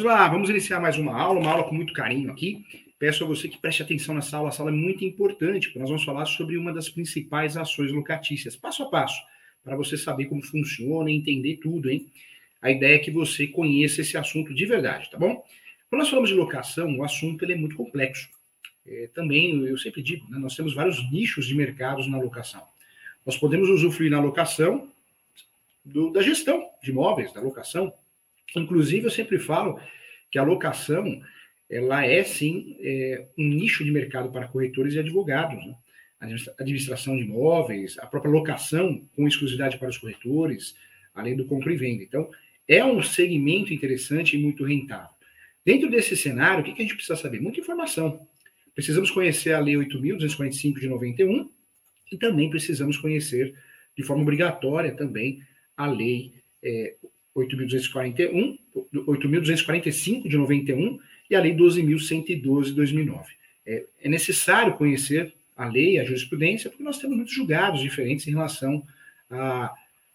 [0.00, 2.64] Vamos lá, vamos iniciar mais uma aula, uma aula com muito carinho aqui.
[2.98, 5.90] Peço a você que preste atenção nessa aula, a sala é muito importante, porque nós
[5.90, 9.20] vamos falar sobre uma das principais ações locatícias, passo a passo,
[9.62, 12.10] para você saber como funciona e entender tudo, hein?
[12.62, 15.44] A ideia é que você conheça esse assunto de verdade, tá bom?
[15.90, 18.30] Quando nós falamos de locação, o assunto ele é muito complexo.
[18.86, 22.62] É, também, eu sempre digo, né, nós temos vários nichos de mercados na locação.
[23.26, 24.88] Nós podemos usufruir na locação
[25.84, 27.92] do, da gestão de imóveis, da locação.
[28.56, 29.78] Inclusive, eu sempre falo
[30.30, 31.20] que a locação
[31.70, 35.64] ela é sim é, um nicho de mercado para corretores e advogados.
[35.64, 35.74] Né?
[36.20, 36.26] A
[36.62, 40.74] administração de imóveis, a própria locação com exclusividade para os corretores,
[41.14, 42.02] além do compra e venda.
[42.02, 42.28] Então,
[42.68, 45.10] é um segmento interessante e muito rentável.
[45.64, 47.40] Dentro desse cenário, o que a gente precisa saber?
[47.40, 48.26] Muita informação.
[48.74, 51.50] Precisamos conhecer a Lei 8.245 de 91
[52.12, 53.54] e também precisamos conhecer
[53.96, 55.42] de forma obrigatória também
[55.76, 56.96] a Lei é,
[57.36, 58.58] 8.241,
[58.94, 60.98] 8.245 de 91
[61.30, 63.32] e a Lei 12.112 de 2009.
[63.66, 68.30] É, é necessário conhecer a lei, a jurisprudência, porque nós temos muitos julgados diferentes em
[68.30, 68.82] relação
[69.30, 69.72] a,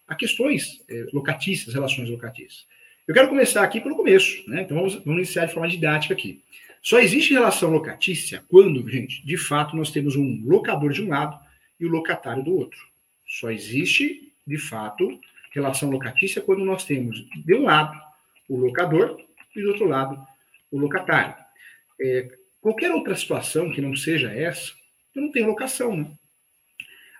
[0.08, 2.66] a questões é, locatícias, relações locatícias.
[3.06, 4.62] Eu quero começar aqui pelo começo, né?
[4.62, 6.42] Então vamos, vamos iniciar de forma didática aqui.
[6.82, 11.38] Só existe relação locatícia quando, gente, de fato, nós temos um locador de um lado
[11.78, 12.78] e o locatário do outro.
[13.26, 15.20] Só existe, de fato,
[15.56, 17.98] relação locatícia quando nós temos, de um lado,
[18.48, 19.18] o locador
[19.54, 20.24] e do outro lado,
[20.70, 21.34] o locatário.
[22.00, 22.28] É,
[22.60, 24.72] qualquer outra situação que não seja essa,
[25.14, 26.10] não tem locação, né?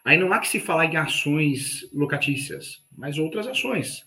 [0.05, 4.05] Aí não há que se falar em ações locatícias, mas outras ações.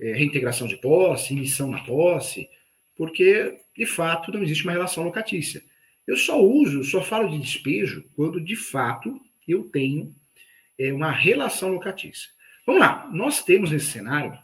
[0.00, 2.48] É, reintegração de posse, emissão na posse,
[2.96, 5.62] porque, de fato, não existe uma relação locatícia.
[6.06, 10.14] Eu só uso, só falo de despejo quando, de fato, eu tenho
[10.78, 12.30] é, uma relação locatícia.
[12.66, 14.36] Vamos lá, nós temos nesse cenário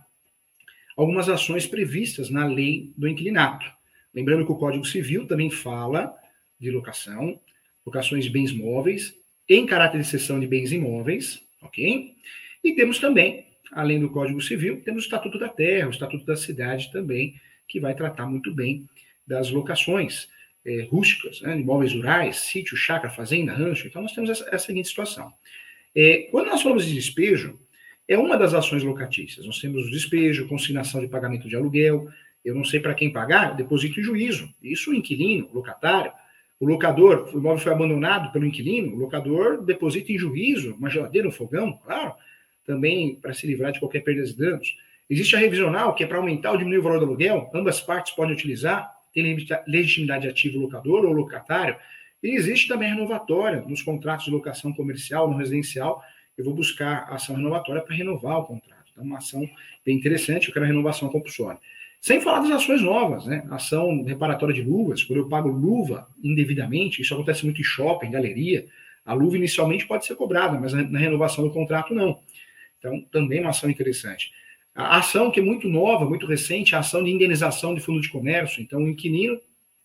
[0.96, 3.66] algumas ações previstas na lei do inquilinato.
[4.14, 6.14] Lembrando que o Código Civil também fala
[6.60, 7.40] de locação,
[7.84, 9.12] locações de bens móveis,
[9.48, 12.14] em caráter de cessão de bens imóveis, ok?
[12.62, 16.36] E temos também, além do Código Civil, temos o Estatuto da Terra, o Estatuto da
[16.36, 17.34] Cidade também,
[17.66, 18.88] que vai tratar muito bem
[19.26, 20.28] das locações
[20.64, 23.88] é, rústicas, né, imóveis rurais, sítio, chácara, fazenda, rancho.
[23.88, 25.32] Então, nós temos essa, essa seguinte situação.
[25.94, 27.58] É, quando nós falamos de despejo,
[28.08, 29.46] é uma das ações locatícias.
[29.46, 32.08] Nós temos o despejo, consignação de pagamento de aluguel.
[32.44, 34.48] Eu não sei para quem pagar, deposito em juízo.
[34.62, 36.12] Isso o inquilino, o locatário.
[36.62, 41.26] O locador, o imóvel foi abandonado pelo inquilino, o locador deposita em juízo uma geladeira,
[41.26, 42.14] um fogão, claro,
[42.64, 44.76] também para se livrar de qualquer perda de danos.
[45.10, 48.12] Existe a revisional, que é para aumentar ou diminuir o valor do aluguel, ambas partes
[48.12, 49.36] podem utilizar, tem
[49.66, 51.74] legitimidade ativa o locador ou locatário.
[52.22, 56.00] E existe também a renovatória nos contratos de locação comercial, no residencial,
[56.36, 58.90] eu vou buscar ação renovatória para renovar o contrato.
[58.90, 59.48] Então, uma ação
[59.84, 61.58] bem interessante, eu quero a renovação compulsória.
[62.00, 63.46] Sem falar das ações novas, né?
[63.50, 68.66] Ação reparatória de luvas, quando eu pago luva indevidamente, isso acontece muito em shopping, galeria,
[69.04, 72.20] a luva inicialmente pode ser cobrada, mas na renovação do contrato não.
[72.78, 74.32] Então, também é uma ação interessante.
[74.74, 78.08] A ação que é muito nova, muito recente, a ação de indenização de fundo de
[78.08, 78.62] comércio.
[78.62, 79.38] Então, o inquilino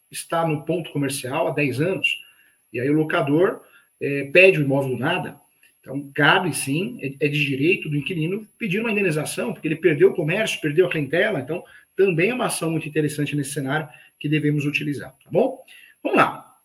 [0.10, 2.24] está no ponto comercial há 10 anos,
[2.72, 3.62] e aí o locador
[4.00, 5.40] é, pede o imóvel do nada,
[5.88, 10.10] então, cabe sim, é, é de direito do inquilino pedir uma indenização, porque ele perdeu
[10.10, 11.64] o comércio, perdeu a clientela, então
[11.96, 13.88] também é uma ação muito interessante nesse cenário
[14.20, 15.64] que devemos utilizar, tá bom?
[16.04, 16.58] Vamos lá.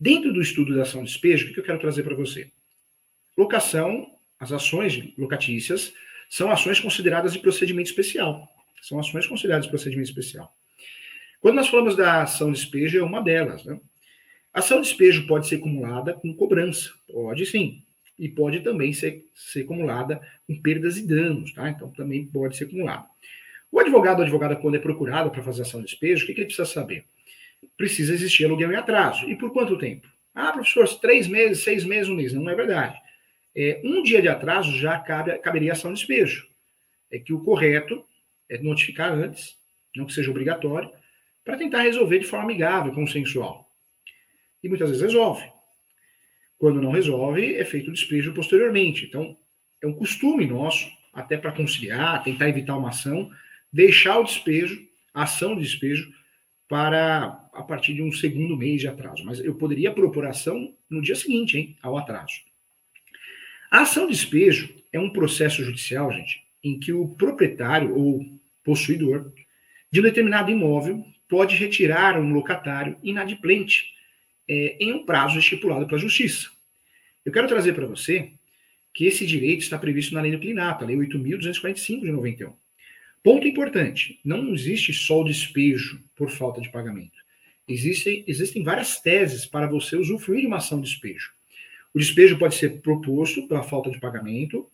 [0.00, 2.50] Dentro do estudo da ação de despejo, o que eu quero trazer para você?
[3.36, 4.10] Locação,
[4.40, 5.94] as ações locatícias,
[6.28, 8.48] são ações consideradas de procedimento especial.
[8.82, 10.52] São ações consideradas de procedimento especial.
[11.40, 13.80] Quando nós falamos da ação de despejo, é uma delas, né?
[14.52, 16.90] Ação de despejo pode ser acumulada com cobrança.
[17.06, 17.84] Pode sim
[18.18, 21.68] e pode também ser, ser acumulada com perdas e danos, tá?
[21.70, 23.06] Então também pode ser acumulada.
[23.70, 26.40] O advogado ou advogada, quando é procurado para fazer ação de despejo, o que, que
[26.40, 27.04] ele precisa saber?
[27.76, 29.28] Precisa existir aluguel em atraso.
[29.28, 30.08] E por quanto tempo?
[30.34, 32.32] Ah, professor, três meses, seis meses, um mês.
[32.32, 32.98] Não é verdade.
[33.54, 36.48] É, um dia de atraso já cabe, caberia ação de despejo.
[37.10, 38.04] É que o correto
[38.48, 39.56] é notificar antes,
[39.94, 40.90] não que seja obrigatório,
[41.44, 43.68] para tentar resolver de forma amigável, consensual.
[44.62, 45.44] E muitas vezes resolve.
[46.58, 49.06] Quando não resolve, é feito o despejo posteriormente.
[49.06, 49.36] Então,
[49.82, 53.30] é um costume nosso, até para conciliar, tentar evitar uma ação,
[53.72, 54.80] deixar o despejo,
[55.14, 56.12] a ação de despejo,
[56.68, 59.24] para a partir de um segundo mês de atraso.
[59.24, 62.34] Mas eu poderia propor ação no dia seguinte, hein, ao atraso.
[63.70, 68.20] A ação de despejo é um processo judicial, gente, em que o proprietário ou
[68.64, 69.32] possuidor
[69.90, 73.92] de um determinado imóvel pode retirar um locatário inadimplente
[74.48, 76.48] é, em um prazo estipulado pela Justiça.
[77.24, 78.30] Eu quero trazer para você
[78.94, 82.52] que esse direito está previsto na Lei do Clinato, a Lei 8.245 de 91.
[83.22, 87.18] Ponto importante: não existe só o despejo por falta de pagamento.
[87.68, 91.30] Existem, existem várias teses para você usufruir de uma ação de despejo.
[91.92, 94.66] O despejo pode ser proposto pela falta de pagamento,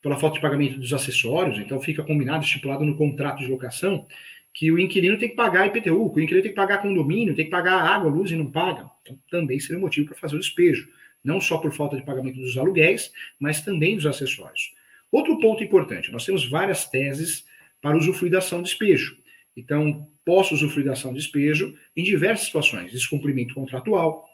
[0.00, 4.06] pela falta de pagamento dos acessórios, então fica combinado, estipulado no contrato de locação,
[4.54, 7.46] que o inquilino tem que pagar IPTU, que o inquilino tem que pagar condomínio, tem
[7.46, 8.88] que pagar água, luz e não paga.
[9.02, 10.88] Então, também seria motivo para fazer o despejo,
[11.24, 14.72] não só por falta de pagamento dos aluguéis, mas também dos acessórios.
[15.10, 17.44] Outro ponto importante, nós temos várias teses
[17.82, 19.16] para usufruir da ação de despejo.
[19.56, 24.24] Então, posso usufruir da ação de despejo em diversas situações, descumprimento contratual,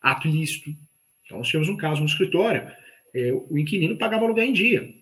[0.00, 0.70] ato ilícito.
[1.24, 2.70] Então, nós tivemos um caso no escritório,
[3.12, 4.94] é, o inquilino pagava aluguel em dia,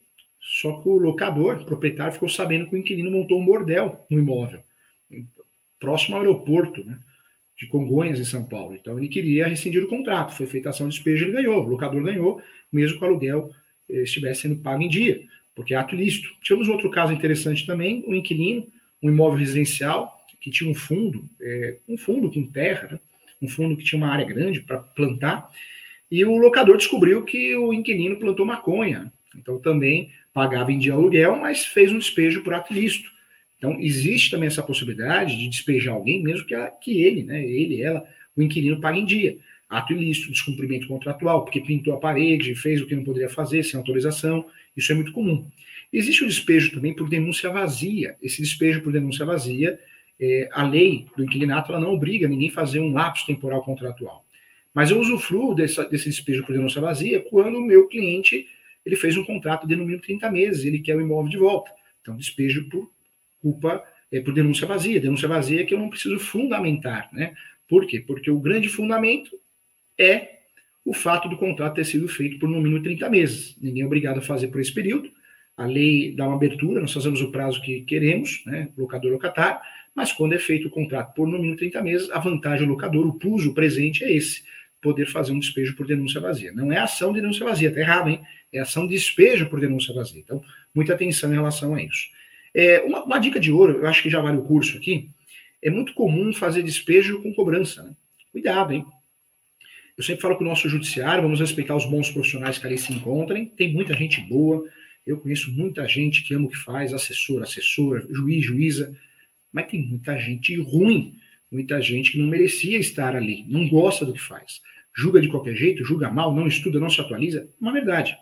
[0.48, 4.20] só que o locador, o proprietário, ficou sabendo que o inquilino montou um bordel no
[4.20, 4.60] imóvel,
[5.80, 7.00] próximo ao aeroporto, né,
[7.58, 8.76] de Congonhas, em São Paulo.
[8.76, 10.36] Então ele queria rescindir o contrato.
[10.36, 11.64] Foi feita ação de despejo, ele ganhou.
[11.64, 12.40] O locador ganhou,
[12.72, 13.50] mesmo que o aluguel
[13.90, 15.20] eh, estivesse sendo pago em dia,
[15.52, 16.28] porque é ato ilícito.
[16.40, 18.68] Tivemos outro caso interessante também, um inquilino,
[19.02, 23.00] um imóvel residencial, que tinha um fundo, é, um fundo com terra, né,
[23.42, 25.50] um fundo que tinha uma área grande para plantar,
[26.08, 29.12] e o locador descobriu que o inquilino plantou maconha.
[29.38, 33.10] Então também pagava em dia aluguel, mas fez um despejo por ato ilícito.
[33.58, 37.80] Então, existe também essa possibilidade de despejar alguém, mesmo que, a, que ele, né, ele,
[37.80, 38.04] ela,
[38.36, 39.38] o inquilino pague em dia.
[39.68, 43.78] Ato ilícito, descumprimento contratual, porque pintou a parede, fez o que não poderia fazer sem
[43.78, 44.44] autorização,
[44.76, 45.48] isso é muito comum.
[45.92, 48.16] Existe o despejo também por denúncia vazia.
[48.22, 49.78] Esse despejo por denúncia vazia,
[50.20, 54.24] é, a lei do inquilinato ela não obriga ninguém a fazer um lapso temporal contratual.
[54.74, 58.46] Mas eu usufruo dessa, desse despejo por denúncia vazia quando o meu cliente
[58.86, 61.72] ele fez um contrato de no mínimo 30 meses, ele quer o imóvel de volta.
[62.00, 62.88] Então, despejo por
[63.42, 65.00] culpa, é, por denúncia vazia.
[65.00, 67.34] Denúncia vazia é que eu não preciso fundamentar, né?
[67.68, 67.98] Por quê?
[67.98, 69.36] Porque o grande fundamento
[69.98, 70.36] é
[70.84, 73.56] o fato do contrato ter sido feito por no mínimo 30 meses.
[73.60, 75.10] Ninguém é obrigado a fazer por esse período.
[75.56, 78.68] A lei dá uma abertura, nós fazemos o prazo que queremos, né?
[78.78, 79.58] Locador locatário,
[79.92, 83.04] mas quando é feito o contrato por no mínimo 30 meses, a vantagem do locador,
[83.04, 84.44] o plus, o presente é esse
[84.80, 86.52] poder fazer um despejo por denúncia vazia.
[86.52, 88.20] Não é ação de denúncia vazia, tá errado, hein?
[88.52, 90.20] É ação de despejo por denúncia vazia.
[90.20, 90.42] Então,
[90.74, 92.08] muita atenção em relação a isso.
[92.54, 95.10] É, uma, uma, dica de ouro, eu acho que já vale o curso aqui,
[95.62, 97.82] é muito comum fazer despejo com cobrança.
[97.82, 97.94] Né?
[98.32, 98.84] Cuidado, hein?
[99.96, 102.92] Eu sempre falo que o nosso judiciário, vamos respeitar os bons profissionais que ali se
[102.92, 104.64] encontrem, tem muita gente boa,
[105.06, 108.94] eu conheço muita gente que ama o que faz, assessor, assessora, juiz, juíza,
[109.52, 111.14] mas tem muita gente ruim,
[111.50, 114.60] muita gente que não merecia estar ali, não gosta do que faz
[114.96, 118.16] julga de qualquer jeito, julga mal, não estuda, não se atualiza, uma verdade.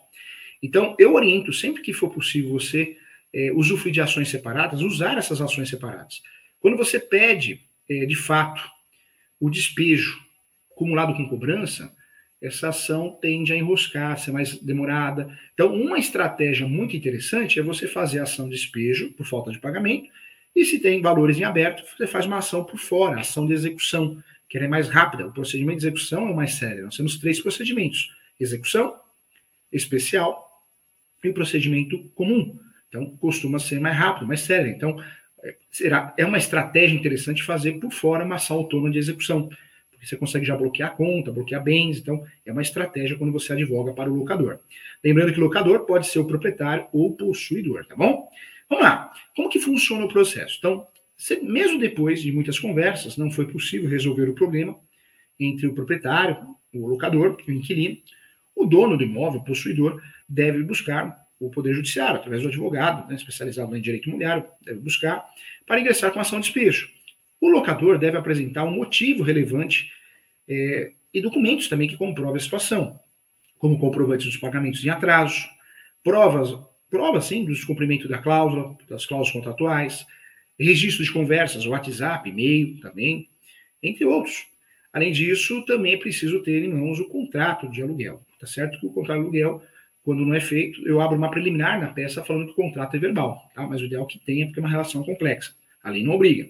[0.63, 2.97] Então, eu oriento sempre que for possível você
[3.33, 6.21] é, usufruir de ações separadas, usar essas ações separadas.
[6.59, 8.63] Quando você pede, é, de fato,
[9.39, 10.19] o despejo
[10.73, 11.95] acumulado com cobrança,
[12.43, 15.39] essa ação tende a enroscar, ser mais demorada.
[15.55, 19.59] Então, uma estratégia muito interessante é você fazer a ação de despejo por falta de
[19.59, 20.09] pagamento,
[20.55, 24.23] e se tem valores em aberto, você faz uma ação por fora, ação de execução
[24.49, 25.27] que ela é mais rápida.
[25.27, 26.85] O procedimento de execução é o mais sério.
[26.85, 28.95] Nós temos três procedimentos: execução,
[29.73, 30.63] especial
[31.23, 32.59] e o procedimento comum.
[32.89, 34.71] Então, costuma ser mais rápido, mais sério.
[34.71, 35.03] Então,
[35.43, 39.49] é, será, é uma estratégia interessante fazer por fora uma ação autônoma de execução,
[39.91, 41.99] porque você consegue já bloquear a conta, bloquear bens.
[41.99, 44.61] Então, é uma estratégia quando você advoga para o locador.
[45.03, 48.29] Lembrando que o locador pode ser o proprietário ou possuidor, tá bom?
[48.69, 49.13] Vamos lá.
[49.35, 50.57] Como que funciona o processo?
[50.59, 50.87] Então,
[51.43, 54.79] mesmo depois de muitas conversas, não foi possível resolver o problema
[55.39, 56.37] entre o proprietário,
[56.73, 57.97] o locador, o inquilino.
[58.55, 63.17] O dono do imóvel, o possuidor, deve buscar o Poder Judiciário, através do advogado, né,
[63.17, 65.25] especializado em direito imobiliário, deve buscar
[65.67, 66.89] para ingressar com ação de despejo.
[67.41, 69.91] O locador deve apresentar um motivo relevante
[70.49, 72.99] é, e documentos também que comprovem a situação,
[73.59, 75.47] como comprovantes dos pagamentos em atraso,
[76.03, 76.57] provas,
[76.89, 80.07] provas sim, do descumprimento da cláusula, das cláusulas contratuais,
[80.59, 83.29] registro de conversas, WhatsApp, e-mail também,
[83.83, 84.47] entre outros.
[84.93, 88.25] Além disso, também é preciso ter em mãos o contrato de aluguel.
[88.39, 89.63] Tá certo que o contrato de aluguel,
[90.05, 92.99] quando não é feito, eu abro uma preliminar na peça falando que o contrato é
[92.99, 93.67] verbal, tá?
[93.67, 95.55] mas o ideal é que tenha, porque é uma relação complexa.
[95.83, 96.49] A lei não obriga.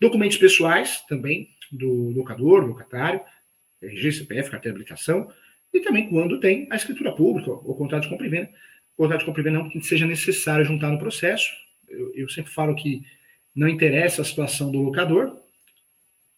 [0.00, 3.20] Documentos pessoais também, do locador, locatário,
[3.80, 5.30] RG, CPF, carteira de habilitação,
[5.72, 8.50] e também quando tem a escritura pública, o contrato de compra e venda.
[8.96, 11.48] O contrato de compra e venda não que seja necessário juntar no processo.
[11.88, 13.02] Eu, eu sempre falo que
[13.58, 15.36] não interessa a situação do locador,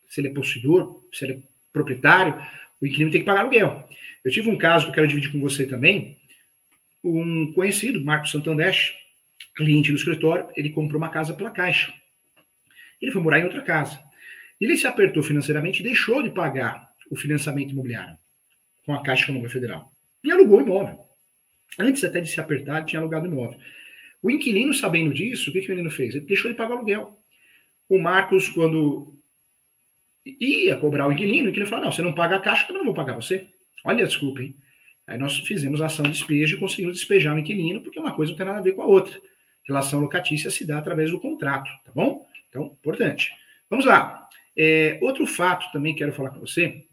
[0.08, 1.38] se ele é possuidor, se ele é
[1.70, 2.34] proprietário,
[2.80, 3.86] o inquilino tem que pagar aluguel.
[4.24, 6.16] Eu tive um caso que eu quero dividir com você também.
[7.04, 8.74] Um conhecido, Marcos Santander,
[9.54, 11.92] cliente do escritório, ele comprou uma casa pela Caixa.
[13.00, 14.02] Ele foi morar em outra casa.
[14.58, 18.16] Ele se apertou financeiramente e deixou de pagar o financiamento imobiliário
[18.86, 19.92] com a Caixa Econômica Federal.
[20.24, 20.98] E alugou o imóvel.
[21.78, 23.58] Antes até de se apertar, ele tinha alugado imóvel.
[24.22, 26.14] O inquilino, sabendo disso, o que, que o menino fez?
[26.14, 27.18] Ele deixou de pagar o aluguel.
[27.88, 29.18] O Marcos, quando
[30.24, 32.84] ia cobrar o inquilino, o inquilino falou: não, você não paga a caixa, eu não
[32.84, 33.48] vou pagar você.
[33.84, 34.56] Olha hein?
[35.06, 38.30] Aí nós fizemos a ação de despejo e conseguimos despejar o inquilino, porque uma coisa
[38.30, 39.20] não tem nada a ver com a outra.
[39.66, 42.26] Relação locatícia se dá através do contrato, tá bom?
[42.48, 43.32] Então, importante.
[43.68, 44.28] Vamos lá.
[44.56, 46.84] É, outro fato também quero falar com você,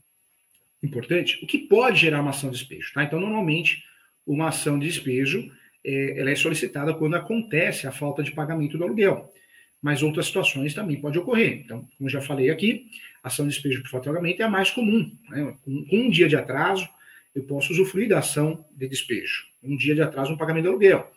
[0.81, 3.03] importante, o que pode gerar uma ação de despejo, tá?
[3.03, 3.83] Então, normalmente,
[4.25, 5.51] uma ação de despejo,
[5.87, 9.33] é, ela é solicitada quando acontece a falta de pagamento do aluguel.
[9.81, 11.61] Mas outras situações também pode ocorrer.
[11.63, 12.87] Então, como já falei aqui,
[13.23, 15.09] ação de despejo por falta de pagamento é a mais comum.
[15.29, 15.55] Né?
[15.63, 16.89] Com, com um dia de atraso,
[17.33, 19.45] eu posso usufruir da ação de despejo.
[19.63, 21.09] Um dia de atraso no pagamento do aluguel.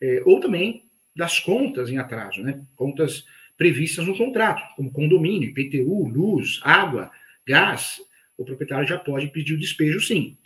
[0.00, 0.84] É, ou também
[1.14, 2.60] das contas em atraso, né?
[2.74, 3.24] Contas
[3.56, 7.10] previstas no contrato, como condomínio, IPTU, luz, água,
[7.46, 8.00] gás.
[8.36, 10.36] O proprietário já pode pedir o despejo, sim.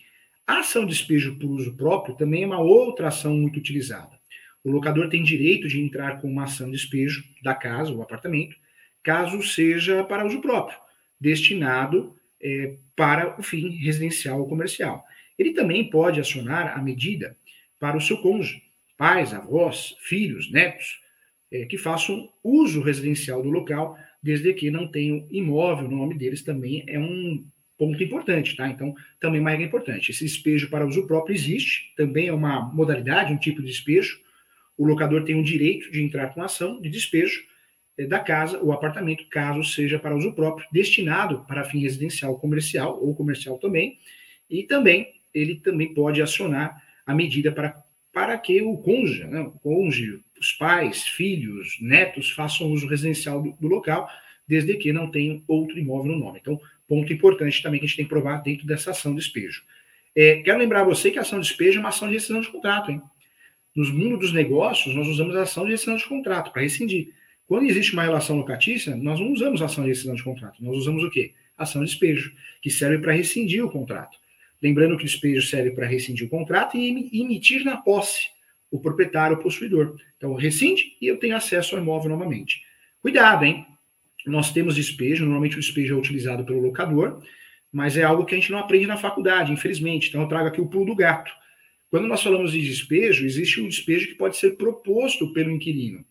[0.53, 4.21] A ação de despejo por uso próprio também é uma outra ação muito utilizada.
[4.63, 8.55] O locador tem direito de entrar com uma ação de despejo da casa ou apartamento,
[9.03, 10.77] caso seja para uso próprio,
[11.19, 15.03] destinado é, para o fim residencial ou comercial.
[15.39, 17.35] Ele também pode acionar a medida
[17.81, 18.63] para o seu cônjuge,
[18.99, 21.01] pais, avós, filhos, netos,
[21.51, 26.43] é, que façam uso residencial do local, desde que não tenham imóvel no nome deles,
[26.43, 27.43] também é um
[27.87, 28.69] ponto importante, tá?
[28.69, 30.13] Então, também mais importante.
[30.13, 34.21] Esse despejo para uso próprio existe, também é uma modalidade, um tipo de despejo.
[34.79, 37.43] O locador tem o direito de entrar com ação de despejo
[37.99, 43.03] é, da casa ou apartamento, caso seja para uso próprio, destinado para fim residencial, comercial
[43.03, 43.99] ou comercial também,
[44.49, 49.51] e também ele também pode acionar a medida para, para que o cônjuge, né, o
[49.51, 54.09] cônjuge, os pais, filhos, netos façam uso residencial do, do local,
[54.47, 56.39] desde que não tenham outro imóvel no nome.
[56.41, 56.61] Então,
[56.93, 59.63] ponto importante também que a gente tem que provar dentro dessa ação de despejo.
[60.15, 62.49] É, quero lembrar você que a ação de despejo é uma ação de rescisão de
[62.49, 63.01] contrato, hein?
[63.75, 67.15] Nos mundos dos negócios, nós usamos a ação de rescisão de contrato para rescindir.
[67.47, 70.77] Quando existe uma relação locatícia, nós não usamos a ação de rescisão de contrato, nós
[70.77, 71.33] usamos o quê?
[71.57, 72.31] Ação de despejo,
[72.61, 74.19] que serve para rescindir o contrato.
[74.63, 78.29] Lembrando que o despejo serve para rescindir o contrato e emitir na posse
[78.71, 79.97] o proprietário, o possuidor.
[80.19, 82.61] Então, rescinde e eu tenho acesso ao imóvel novamente.
[83.01, 83.67] Cuidado, hein?
[84.27, 87.23] Nós temos despejo, normalmente o despejo é utilizado pelo locador,
[87.73, 90.09] mas é algo que a gente não aprende na faculdade, infelizmente.
[90.09, 91.33] Então, eu trago aqui o pulo do gato.
[91.91, 96.05] Quando nós falamos de despejo, existe um despejo que pode ser proposto pelo inquilino,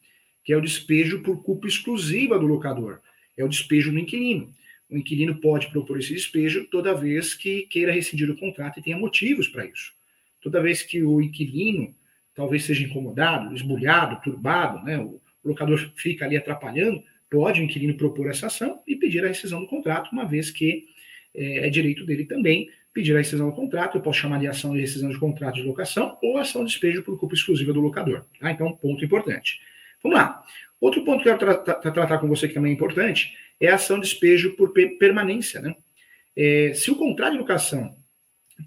[0.44, 3.00] que é o despejo por culpa exclusiva do locador.
[3.38, 4.54] É o despejo no inquilino
[4.92, 8.98] o inquilino pode propor esse despejo toda vez que queira rescindir o contrato e tenha
[8.98, 9.94] motivos para isso.
[10.42, 11.96] Toda vez que o inquilino
[12.36, 17.02] talvez seja incomodado, esbulhado, turbado, né, o locador fica ali atrapalhando,
[17.32, 20.86] pode o inquilino propor essa ação e pedir a rescisão do contrato, uma vez que
[21.34, 23.98] é, é direito dele também pedir a rescisão do contrato.
[23.98, 27.02] Eu posso chamar de ação de rescisão de contrato de locação ou ação de despejo
[27.02, 28.26] por culpa exclusiva do locador.
[28.38, 28.52] Tá?
[28.52, 29.62] Então, ponto importante.
[30.04, 30.44] Vamos lá.
[30.80, 33.70] Outro ponto que eu quero tra tra tratar com você que também é importante é
[33.70, 35.62] a ação de despejo por permanência.
[35.62, 35.74] Né?
[36.36, 37.96] É, se o contrato de locação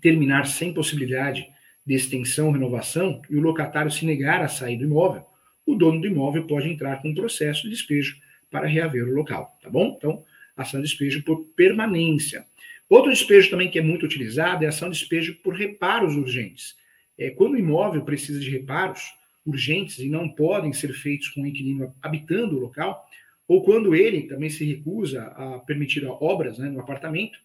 [0.01, 1.47] terminar sem possibilidade
[1.85, 5.27] de extensão ou renovação e o locatário se negar a sair do imóvel,
[5.67, 8.17] o dono do imóvel pode entrar com um processo de despejo
[8.55, 9.97] para reaver o local, tá bom?
[9.99, 10.23] Então,
[10.57, 12.47] ação de despejo por permanência.
[12.89, 16.77] Outro despejo também que é muito utilizado é ação de despejo por reparos urgentes.
[17.19, 19.13] É, quando o imóvel precisa de reparos
[19.45, 23.05] urgentes e não podem ser feitos com o inquilino habitando o local,
[23.49, 27.37] ou quando ele também se recusa a permitir obras né, no apartamento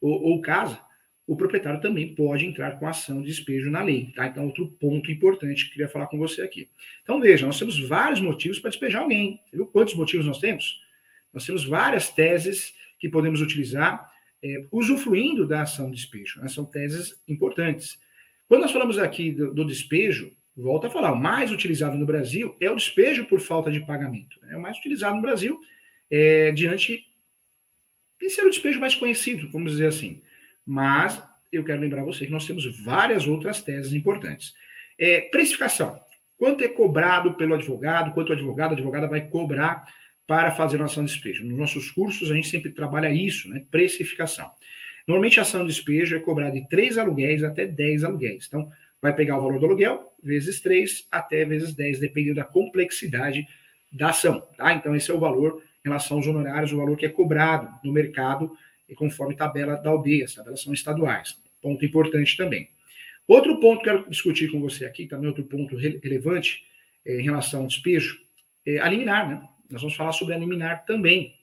[0.00, 0.78] ou, ou, casa,
[1.26, 4.12] o proprietário também pode entrar com ação de despejo na lei.
[4.14, 4.26] Tá?
[4.26, 6.68] Então, outro ponto importante que queria falar com você aqui.
[7.02, 9.40] Então, veja, nós temos vários motivos para despejar alguém.
[9.46, 10.80] Você viu quantos motivos nós temos?
[11.32, 14.10] Nós temos várias teses que podemos utilizar
[14.42, 16.40] é, usufruindo da ação de despejo.
[16.40, 16.48] Né?
[16.48, 17.98] São teses importantes.
[18.48, 22.54] Quando nós falamos aqui do, do despejo, volto a falar, o mais utilizado no Brasil
[22.60, 24.40] é o despejo por falta de pagamento.
[24.50, 25.60] É o mais utilizado no Brasil
[26.10, 27.06] é, diante
[28.20, 30.20] de ser o despejo mais conhecido, vamos dizer assim.
[30.66, 34.54] Mas eu quero lembrar você que nós temos várias outras teses importantes.
[34.98, 36.00] É, precificação.
[36.38, 39.86] Quanto é cobrado pelo advogado, quanto o advogado, a advogada vai cobrar
[40.26, 41.44] para fazer a ação de despejo.
[41.44, 43.64] Nos nossos cursos, a gente sempre trabalha isso, né?
[43.70, 44.50] Precificação.
[45.06, 48.46] Normalmente, a ação de despejo é cobrada de 3 aluguéis até 10 aluguéis.
[48.46, 53.46] Então, vai pegar o valor do aluguel, vezes 3 até vezes 10, dependendo da complexidade
[53.92, 54.40] da ação.
[54.56, 54.72] Tá?
[54.72, 57.92] Então, esse é o valor em relação aos honorários, o valor que é cobrado no
[57.92, 58.56] mercado,
[58.92, 61.40] e conforme tabela da aldeia, as tabelas são estaduais.
[61.60, 62.68] Ponto importante também.
[63.26, 66.62] Outro ponto que eu quero discutir com você aqui, também outro ponto relevante
[67.04, 68.20] é, em relação ao despejo,
[68.66, 69.48] é a liminar, né?
[69.70, 71.34] Nós vamos falar sobre a liminar também.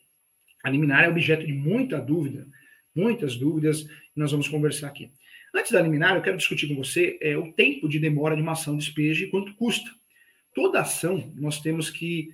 [0.63, 2.47] A liminar é objeto de muita dúvida,
[2.95, 5.11] muitas dúvidas, e nós vamos conversar aqui.
[5.55, 8.51] Antes da liminar, eu quero discutir com você é, o tempo de demora de uma
[8.51, 9.89] ação de despejo e quanto custa.
[10.53, 12.29] toda ação nós temos que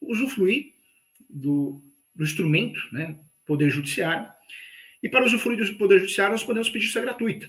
[0.00, 0.74] usufruir
[1.30, 1.82] do,
[2.14, 4.28] do instrumento, né, Poder Judiciário,
[5.02, 7.46] e para usufruir do Poder Judiciário nós podemos pedir justiça gratuita.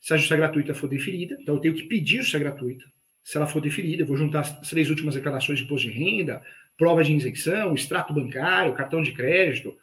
[0.00, 2.84] Se a justiça gratuita for deferida, então eu tenho que pedir justiça gratuita.
[3.24, 6.40] Se ela for deferida, eu vou juntar as três últimas declarações de imposto de renda,
[6.78, 9.76] prova de isenção, extrato bancário, cartão de crédito.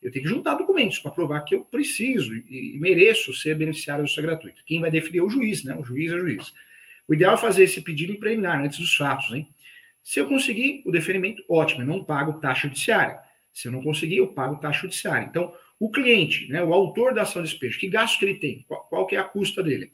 [0.00, 4.06] Eu tenho que juntar documentos para provar que eu preciso e mereço ser beneficiário da
[4.06, 4.62] justiça gratuita.
[4.64, 5.76] Quem vai definir é o juiz, né?
[5.76, 6.54] O juiz é o juiz.
[7.06, 9.46] O ideal é fazer esse pedido em preliminar, antes dos fatos, hein?
[10.02, 13.18] Se eu conseguir o deferimento, ótimo, eu não pago taxa judiciária.
[13.56, 15.26] Se eu não conseguir, eu pago taxa judiciária.
[15.26, 18.66] Então, o cliente, né, o autor da ação de despejo, que gasto que ele tem?
[18.68, 19.92] Qual, qual que é a custa dele?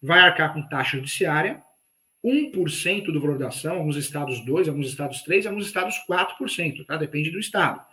[0.00, 1.60] Vai arcar com taxa judiciária,
[2.24, 6.96] 1% do valor da ação, alguns estados 2%, alguns estados 3%, alguns estados 4%, tá?
[6.96, 7.84] Depende do estado.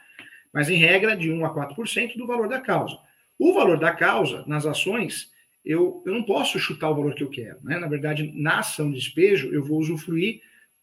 [0.54, 2.96] Mas, em regra, de 1% a 4% do valor da causa.
[3.40, 5.32] O valor da causa, nas ações,
[5.66, 7.58] eu, eu não posso chutar o valor que eu quero.
[7.64, 7.80] Né?
[7.80, 10.42] Na verdade, na ação de despejo, eu vou usufruir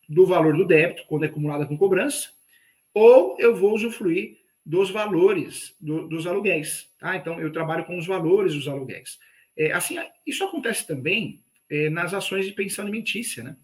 [0.08, 2.33] do valor do débito, quando é acumulada com cobrança,
[2.94, 6.88] ou eu vou usufruir dos valores do, dos aluguéis.
[6.98, 7.16] Tá?
[7.16, 9.18] Então, eu trabalho com os valores dos aluguéis.
[9.56, 13.42] É, assim, isso acontece também é, nas ações de pensão alimentícia.
[13.42, 13.56] Né?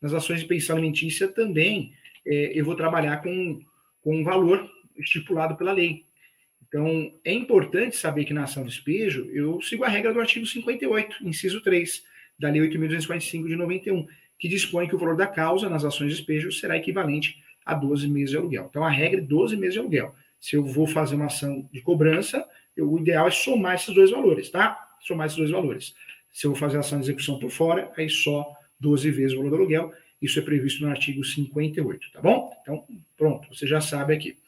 [0.00, 1.92] Nas ações de pensão alimentícia também
[2.26, 3.60] é, eu vou trabalhar com,
[4.00, 6.06] com um valor estipulado pela lei.
[6.66, 10.46] Então, é importante saber que na ação de despejo eu sigo a regra do artigo
[10.46, 12.04] 58, inciso 3,
[12.38, 14.06] da Lei 8.245 de 91,
[14.38, 18.08] que dispõe que o valor da causa nas ações de despejo será equivalente a 12
[18.08, 18.66] meses de aluguel.
[18.70, 20.14] Então, a regra é 12 meses de aluguel.
[20.40, 22.42] Se eu vou fazer uma ação de cobrança,
[22.74, 24.88] eu, o ideal é somar esses dois valores, tá?
[25.00, 25.94] Somar esses dois valores.
[26.32, 29.50] Se eu vou fazer ação de execução por fora, aí só 12 vezes o valor
[29.50, 29.92] do aluguel.
[30.20, 32.50] Isso é previsto no artigo 58, tá bom?
[32.62, 32.84] Então,
[33.16, 34.38] pronto, você já sabe aqui.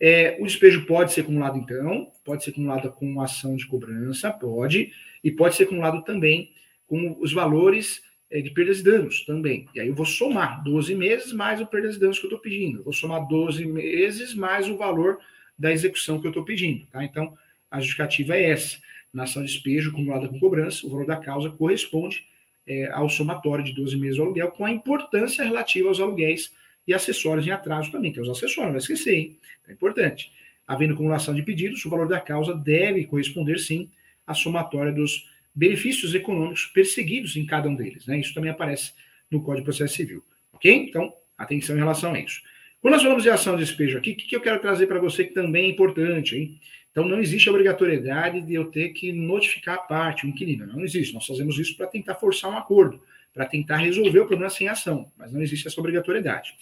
[0.00, 4.92] É, o despejo pode ser acumulado, então, pode ser acumulado com ação de cobrança, pode,
[5.24, 6.52] e pode ser acumulado também
[6.86, 9.66] com os valores de perdas e danos também.
[9.74, 12.40] E aí eu vou somar 12 meses mais o perdas e danos que eu estou
[12.40, 12.78] pedindo.
[12.78, 15.18] Eu vou somar 12 meses mais o valor
[15.58, 16.86] da execução que eu estou pedindo.
[16.86, 17.02] Tá?
[17.02, 17.36] Então,
[17.70, 18.78] a justificativa é essa.
[19.12, 22.24] Na ação de despejo acumulada com cobrança, o valor da causa corresponde
[22.66, 26.52] é, ao somatório de 12 meses do aluguel, com a importância relativa aos aluguéis
[26.86, 28.12] e acessórios em atraso também.
[28.12, 29.36] Tem os acessórios, não vai esquecer, hein?
[29.66, 30.30] É importante.
[30.66, 33.90] Havendo acumulação de pedidos, o valor da causa deve corresponder, sim,
[34.26, 38.06] à somatória dos benefícios econômicos perseguidos em cada um deles.
[38.06, 38.20] Né?
[38.20, 38.92] Isso também aparece
[39.30, 40.22] no Código de Processo Civil.
[40.52, 40.72] Ok?
[40.72, 42.42] Então, atenção em relação a isso.
[42.80, 45.00] Quando nós falamos de ação de despejo aqui, o que, que eu quero trazer para
[45.00, 46.60] você que também é importante, hein?
[46.90, 50.66] Então, não existe obrigatoriedade de eu ter que notificar a parte, o inquilino.
[50.66, 51.14] Não existe.
[51.14, 53.00] Nós fazemos isso para tentar forçar um acordo,
[53.32, 56.54] para tentar resolver o problema sem ação, mas não existe essa obrigatoriedade.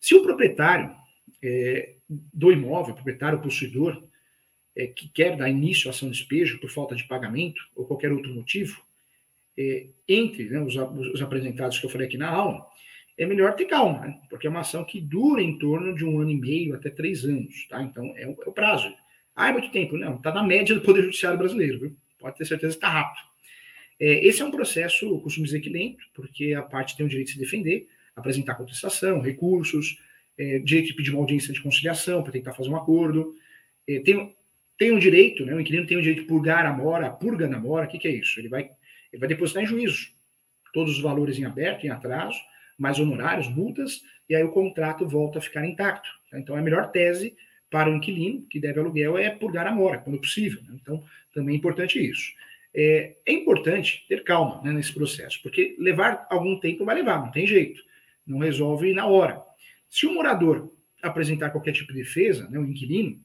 [0.00, 0.94] Se o proprietário
[1.42, 4.02] é, do imóvel, o proprietário, o possuidor,
[4.78, 8.12] é, que quer dar início à ação de despejo por falta de pagamento ou qualquer
[8.12, 8.80] outro motivo,
[9.58, 12.64] é, entre né, os, os, apresentados que eu falei aqui na aula,
[13.18, 14.20] é melhor ter calma, né?
[14.30, 17.24] porque é uma ação que dura em torno de um ano e meio até três
[17.24, 17.82] anos, tá?
[17.82, 18.94] Então é o, é o prazo.
[19.34, 19.96] Ah, é muito tempo?
[19.96, 21.96] Não, está na média do Poder Judiciário brasileiro, viu?
[22.16, 23.26] Pode ter certeza que está rápido.
[23.98, 27.28] É, esse é um processo, costumo dizer que lento, porque a parte tem o direito
[27.28, 29.98] de se defender, apresentar contestação, recursos,
[30.38, 33.34] é, direito de pedir uma audiência de conciliação para tentar fazer um acordo.
[33.88, 34.36] É, tem,
[34.78, 37.48] tem um direito, né, o inquilino tem o direito de purgar a mora, a purga
[37.48, 38.38] na mora, o que, que é isso?
[38.38, 38.70] Ele vai,
[39.12, 40.16] ele vai depositar em juízo
[40.72, 42.38] todos os valores em aberto, em atraso,
[42.78, 46.08] mais honorários, multas, e aí o contrato volta a ficar intacto.
[46.30, 46.38] Tá?
[46.38, 47.36] Então, a melhor tese
[47.68, 50.62] para o inquilino que deve aluguel é purgar a mora, quando possível.
[50.62, 50.78] Né?
[50.80, 51.02] Então,
[51.34, 52.32] também é importante isso.
[52.72, 57.32] É, é importante ter calma né, nesse processo, porque levar algum tempo vai levar, não
[57.32, 57.82] tem jeito.
[58.26, 59.42] Não resolve na hora.
[59.88, 60.70] Se o morador
[61.02, 63.20] apresentar qualquer tipo de defesa, né, o inquilino,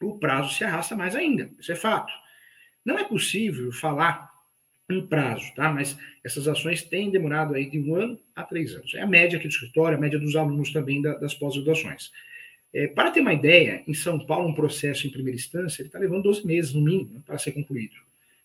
[0.00, 1.50] o prazo se arrasta mais ainda.
[1.58, 2.12] Isso é fato.
[2.84, 4.30] Não é possível falar
[4.88, 5.72] em prazo, tá?
[5.72, 8.94] Mas essas ações têm demorado aí de um ano a três anos.
[8.94, 12.12] É a média aqui do escritório, a média dos alunos também da, das pós-graduações.
[12.72, 15.98] É, para ter uma ideia, em São Paulo, um processo em primeira instância, ele está
[15.98, 17.96] levando 12 meses, no mínimo, para ser concluído.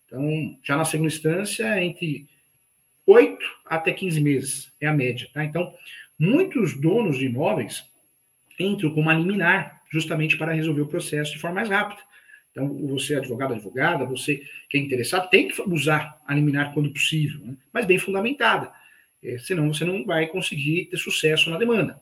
[0.06, 2.28] Então, já na segunda instância, entre
[3.06, 5.44] 8 até 15 meses é a média, tá?
[5.44, 5.74] Então,
[6.18, 7.84] muitos donos de imóveis
[8.58, 12.00] entram com uma liminar justamente para resolver o processo de forma mais rápida.
[12.50, 17.40] Então, você, advogado, advogada, você que é interessado, tem que usar a liminar quando possível,
[17.44, 17.56] né?
[17.72, 18.72] mas bem fundamentada.
[19.22, 22.00] É, senão você não vai conseguir ter sucesso na demanda.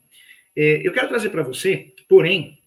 [0.57, 2.59] É, eu quero trazer para você, porém,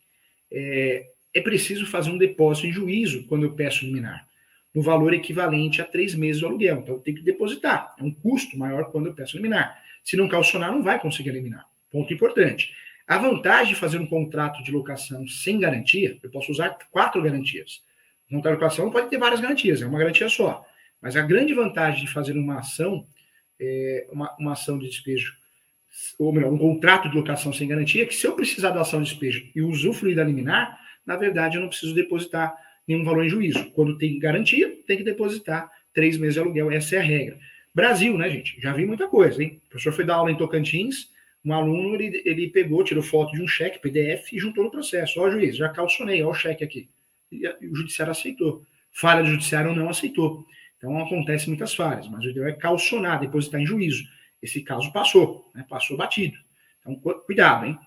[0.52, 4.28] é, é, preciso fazer um depósito em juízo quando eu peço liminar,
[4.74, 6.80] no valor equivalente a três meses do aluguel.
[6.80, 7.96] Então, eu tenho que depositar.
[8.00, 9.82] É um custo maior quando eu peço liminar.
[10.04, 11.66] Se não calcionar, não vai conseguir eliminar.
[11.92, 12.74] Ponto importante.
[13.08, 17.82] A vantagem de fazer um contrato de locação sem garantia, eu posso usar quatro garantias.
[18.32, 20.66] Um contrato de locação pode ter várias garantias, é uma garantia só.
[21.02, 23.06] Mas a grande vantagem de fazer uma ação,
[23.60, 25.34] é, uma, uma ação de despejo
[26.18, 29.10] ou melhor, um contrato de locação sem garantia, que se eu precisar da ação de
[29.10, 32.54] despejo e usufruir da liminar, na verdade eu não preciso depositar
[32.88, 33.70] nenhum valor em juízo.
[33.72, 37.38] Quando tem garantia, tem que depositar três meses de aluguel, essa é a regra.
[37.74, 38.60] Brasil, né, gente?
[38.60, 39.62] Já vi muita coisa, hein?
[39.66, 41.10] O professor foi dar aula em Tocantins,
[41.46, 45.20] um aluno, ele, ele pegou, tirou foto de um cheque, PDF, e juntou no processo.
[45.20, 46.90] Ó, juiz, já calcionei, ó o cheque aqui.
[47.32, 48.64] E, o judiciário aceitou.
[48.92, 50.46] Falha do judiciário não aceitou.
[50.78, 54.04] Então, acontece muitas falhas, mas o ideal é calcionar, depositar em juízo.
[54.42, 55.66] Esse caso passou, né?
[55.68, 56.38] passou batido.
[56.80, 57.78] Então, cuidado, hein?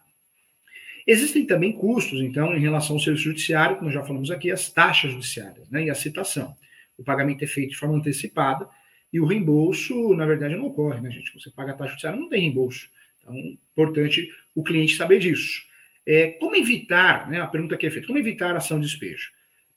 [1.07, 5.13] Existem também custos, então, em relação ao serviço judiciário, como já falamos aqui, as taxas
[5.13, 5.85] judiciárias né?
[5.85, 6.57] e a citação.
[6.99, 8.69] O pagamento é feito de forma antecipada
[9.13, 11.33] e o reembolso, na verdade, não ocorre, né, gente?
[11.39, 12.89] Você paga a taxa judiciária, não tem reembolso.
[13.27, 13.37] Então,
[13.73, 15.65] importante o cliente saber disso.
[16.07, 19.31] É, como evitar, né, a pergunta que é feita, como evitar a ação de despejo?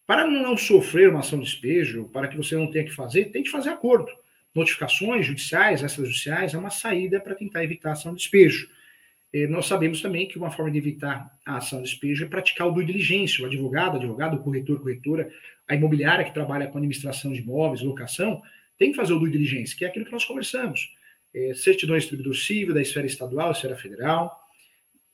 [0.05, 3.43] Para não sofrer uma ação de despejo, para que você não tenha que fazer, tem
[3.43, 4.11] que fazer acordo.
[4.53, 8.69] Notificações judiciais, extrajudiciais, é uma saída para tentar evitar a ação de despejo.
[9.31, 12.67] É, nós sabemos também que uma forma de evitar a ação de despejo é praticar
[12.67, 15.31] o due diligência, o advogado, advogado, o corretor, corretora,
[15.67, 18.41] a imobiliária que trabalha com administração de imóveis, locação,
[18.77, 20.91] tem que fazer o due diligence, que é aquilo que nós conversamos.
[21.33, 24.35] É, certidão distribuidor civil da esfera estadual, esfera federal,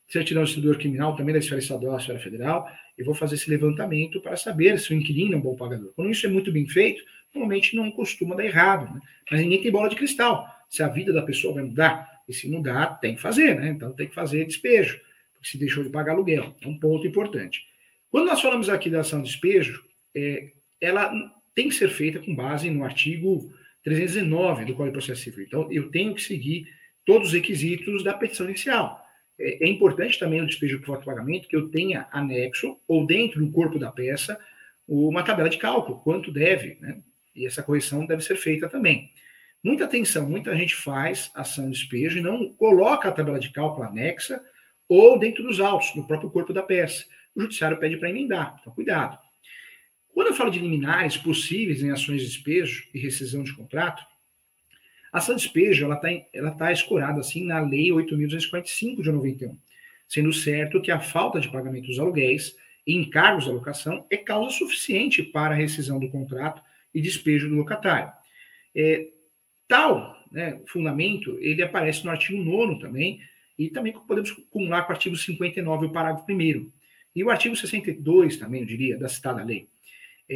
[0.08, 2.68] certidão distribuidor criminal também da esfera estadual, esfera federal.
[2.98, 5.92] Eu vou fazer esse levantamento para saber se o inquilino é um bom pagador.
[5.96, 9.02] Quando isso é muito bem feito, normalmente não costuma dar errado, né?
[9.30, 10.48] mas ninguém tem bola de cristal.
[10.70, 13.70] Se a vida da pessoa vai mudar, e se mudar, tem que fazer, né?
[13.70, 15.00] Então tem que fazer despejo,
[15.34, 16.56] porque se deixou de pagar aluguel.
[16.62, 17.62] É um ponto importante.
[18.10, 19.84] Quando nós falamos aqui da ação de despejo,
[20.16, 20.52] é,
[20.82, 21.12] ela
[21.54, 23.54] tem que ser feita com base no artigo
[23.86, 25.46] 319 do Código de Processo Civil.
[25.46, 26.68] Então, eu tenho que seguir
[27.06, 29.02] todos os requisitos da petição inicial.
[29.40, 33.40] É, é importante também no despejo por de pagamento que eu tenha anexo ou dentro
[33.40, 34.38] do corpo da peça
[34.88, 37.00] uma tabela de cálculo, quanto deve, né?
[37.36, 39.12] E essa correção deve ser feita também.
[39.64, 43.88] Muita atenção, muita gente faz ação de despejo e não coloca a tabela de cálculo
[43.88, 44.40] anexa
[44.88, 47.04] ou dentro dos autos, no próprio corpo da peça.
[47.36, 49.18] O judiciário pede para emendar, então cuidado.
[50.16, 54.02] Quando eu falo de liminares possíveis em ações de despejo e rescisão de contrato,
[55.12, 59.60] a ação de despejo ela está ela tá escorada assim na Lei 8.245 de 91,
[60.08, 62.56] sendo certo que a falta de pagamento dos aluguéis
[62.88, 66.62] e encargos da locação é causa suficiente para a rescisão do contrato
[66.94, 68.10] e despejo do locatário.
[68.74, 69.10] É,
[69.68, 73.20] tal né, fundamento, ele aparece no artigo 9 também,
[73.60, 76.72] e também podemos acumular com o artigo 59, o parágrafo 1
[77.14, 79.68] E o artigo 62 também, eu diria, da citada lei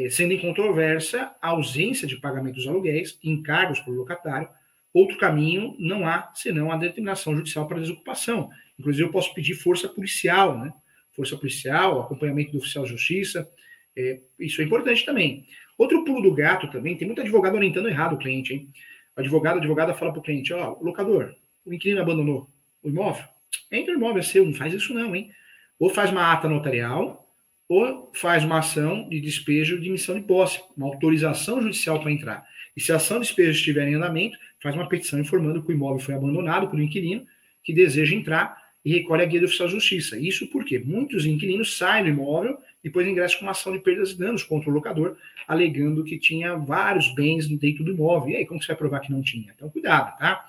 [0.10, 4.48] sendo em controvérsia a ausência de pagamento dos aluguéis, encargos por locatário,
[4.94, 8.50] outro caminho não há senão a determinação judicial para desocupação.
[8.78, 10.72] Inclusive, eu posso pedir força policial, né?
[11.16, 13.50] Força policial, acompanhamento do oficial de justiça,
[13.96, 15.46] é, isso é importante também.
[15.78, 18.70] Outro pulo do gato também, tem muito advogado orientando errado o cliente, hein?
[19.16, 22.50] O advogado, a advogada fala para o cliente, ó, oh, locador, o inquilino abandonou
[22.82, 23.26] o imóvel?
[23.72, 25.32] Entra o imóvel é seu, não faz isso não, hein?
[25.78, 27.29] Ou faz uma ata notarial,
[27.70, 32.44] ou faz uma ação de despejo de emissão de posse, uma autorização judicial para entrar.
[32.76, 35.76] E se a ação de despejo estiver em andamento, faz uma petição informando que o
[35.76, 37.26] imóvel foi abandonado por um inquilino
[37.64, 40.18] que deseja entrar e recolhe a guia do oficial de justiça.
[40.18, 44.12] Isso porque muitos inquilinos saem do imóvel e depois ingressam com uma ação de perdas
[44.12, 45.16] e danos contra o locador,
[45.48, 48.32] alegando que tinha vários bens dentro do imóvel.
[48.32, 49.52] E aí, como você vai provar que não tinha?
[49.56, 50.44] Então, cuidado, tá?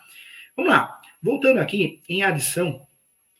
[0.56, 1.00] Vamos lá.
[1.22, 2.86] Voltando aqui, em adição,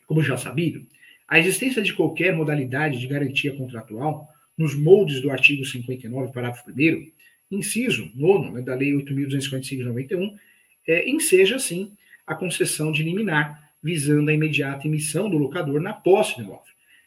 [0.07, 0.87] como já sabido,
[1.31, 7.09] a existência de qualquer modalidade de garantia contratual, nos moldes do artigo 59, parágrafo 1,
[7.53, 10.37] inciso 9 né, da Lei 8.255 de 91,
[10.89, 11.93] é, enseja, assim,
[12.27, 16.65] a concessão de liminar, visando a imediata emissão do locador na posse do imóvel.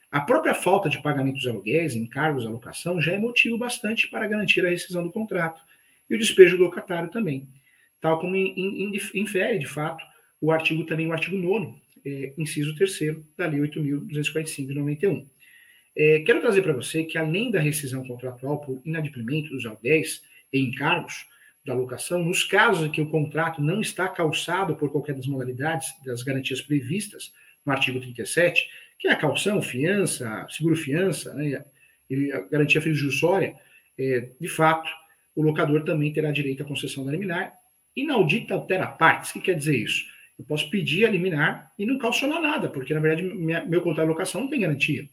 [0.09, 4.25] A própria falta de pagamento dos aluguéis, encargos à locação, já é motivo bastante para
[4.25, 5.61] garantir a rescisão do contrato
[6.09, 7.49] e o despejo do locatário também,
[7.99, 10.01] tal como in, in, infere, de fato,
[10.39, 15.27] o artigo também, o artigo 9 é, inciso 3 da Lei 8.245 de 91.
[15.95, 20.59] É, quero trazer para você que, além da rescisão contratual por inadimplemento dos aluguéis e
[20.59, 21.25] encargos
[21.65, 25.87] da locação, nos casos em que o contrato não está calçado por qualquer das modalidades
[26.05, 27.31] das garantias previstas
[27.65, 28.67] no artigo 37,
[28.99, 31.63] que é a calção, fiança, seguro-fiança né,
[32.09, 33.55] e a garantia fiduciária,
[33.97, 34.89] é, de fato,
[35.35, 37.53] o locador também terá direito à concessão da liminar
[37.95, 39.31] inaudita altera partes.
[39.31, 40.05] O que quer dizer isso?
[40.43, 44.07] Eu posso pedir a liminar e não calcionar nada, porque, na verdade, minha, meu contrato
[44.07, 45.09] de locação não tem garantia.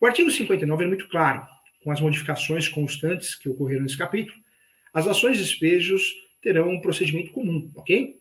[0.00, 1.46] O artigo 59 é muito claro,
[1.84, 4.36] com as modificações constantes que ocorreram nesse capítulo.
[4.94, 8.18] As ações de despejos terão um procedimento comum, ok?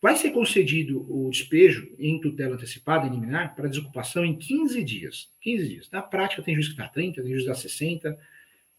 [0.00, 5.32] Vai ser concedido o despejo em tutela antecipada e liminar para desocupação em 15 dias.
[5.40, 5.90] 15 dias.
[5.90, 8.16] Na prática, tem juiz que dá 30, tem juiz que dá 60,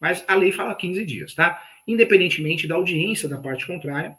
[0.00, 1.62] mas a lei fala 15 dias, tá?
[1.86, 4.16] Independentemente da audiência da parte contrária,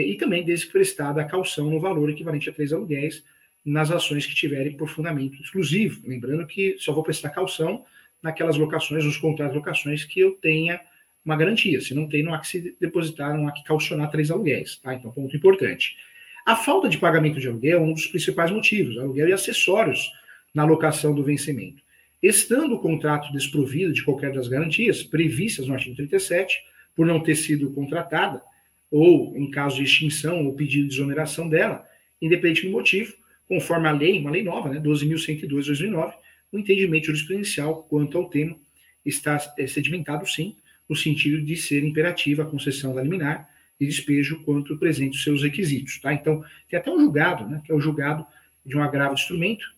[0.00, 3.24] e também desde que prestada a calção no valor equivalente a três aluguéis
[3.64, 6.02] nas ações que tiverem por fundamento exclusivo.
[6.06, 7.84] Lembrando que só vou prestar calção
[8.22, 10.80] naquelas locações, nos contratos de locações que eu tenha
[11.24, 11.80] uma garantia.
[11.80, 14.76] Se não tem, não há que se depositar, não há que calcionar três aluguéis.
[14.76, 14.94] Tá?
[14.94, 15.96] Então, ponto importante.
[16.44, 20.12] A falta de pagamento de aluguel é um dos principais motivos, aluguel e acessórios
[20.54, 21.82] na locação do vencimento.
[22.22, 26.58] Estando o contrato desprovido de qualquer das garantias previstas no artigo 37,
[26.94, 28.42] por não ter sido contratada,
[28.90, 31.84] ou em caso de extinção ou pedido de exoneração dela,
[32.20, 33.14] independente do motivo,
[33.48, 36.14] conforme a lei, uma lei nova, né, 12.102/2009,
[36.52, 38.56] o entendimento jurisprudencial quanto ao tema
[39.04, 40.56] está é, sedimentado, sim,
[40.88, 45.42] no sentido de ser imperativa a concessão da liminar e despejo quanto presente os seus
[45.42, 45.98] requisitos.
[46.00, 46.12] Tá?
[46.12, 48.24] Então, tem até um julgado, né, que é o julgado
[48.64, 49.74] de um agravo de instrumento,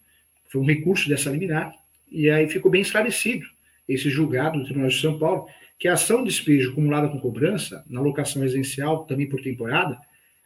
[0.49, 1.73] foi um recurso dessa liminar,
[2.11, 3.47] e aí ficou bem esclarecido
[3.89, 7.85] esse julgado do Tribunal de São Paulo, que a ação de despejo acumulada com cobrança,
[7.89, 9.99] na locação residencial, também por temporada,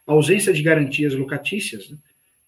[0.05, 1.97] ausência de garantias locatícias, né,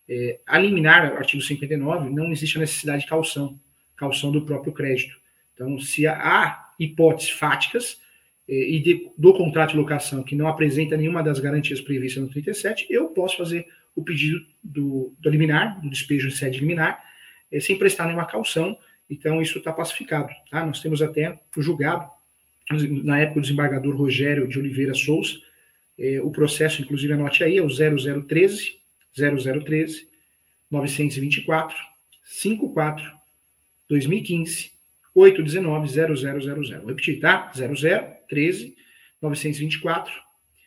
[0.10, 3.60] é, a liminar, artigo 59, não existe a necessidade de calção,
[3.96, 5.16] calção do próprio crédito.
[5.54, 8.02] Então, se há hipóteses fáticas
[8.48, 12.30] é, e de, do contrato de locação que não apresenta nenhuma das garantias previstas no
[12.30, 13.66] 37, eu posso fazer
[13.96, 17.02] o pedido do, do liminar, do despejo de sede liminar,
[17.52, 18.78] é, sem prestar nenhuma calção.
[19.10, 20.30] Então, isso está pacificado.
[20.50, 20.66] Tá?
[20.66, 22.10] Nós temos até julgado,
[22.72, 25.34] na época, o desembargador Rogério de Oliveira Souza,
[25.98, 28.78] é, o processo, inclusive, anote aí, é o 0013,
[29.16, 30.08] 0013
[30.72, 31.78] 924
[32.24, 33.12] 54
[33.88, 34.72] 2015
[35.14, 36.80] 819 0000.
[36.80, 37.52] Vou repetir, tá?
[37.54, 38.76] 0013
[39.22, 40.12] 924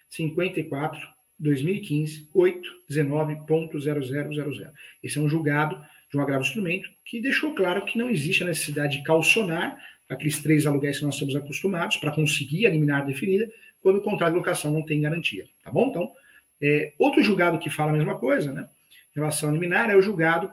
[0.09, 4.73] 54 2015 819.0000.
[5.03, 5.79] Esse é um julgado
[6.11, 9.77] de um agravo instrumento que deixou claro que não existe a necessidade de calcionar
[10.09, 14.39] aqueles três aluguéis que nós estamos acostumados para conseguir a definida quando o contrato de
[14.39, 15.89] locação não tem garantia, tá bom?
[15.89, 16.13] Então,
[16.61, 18.69] é, outro julgado que fala a mesma coisa, né?
[19.15, 20.53] Em relação a liminar, é o julgado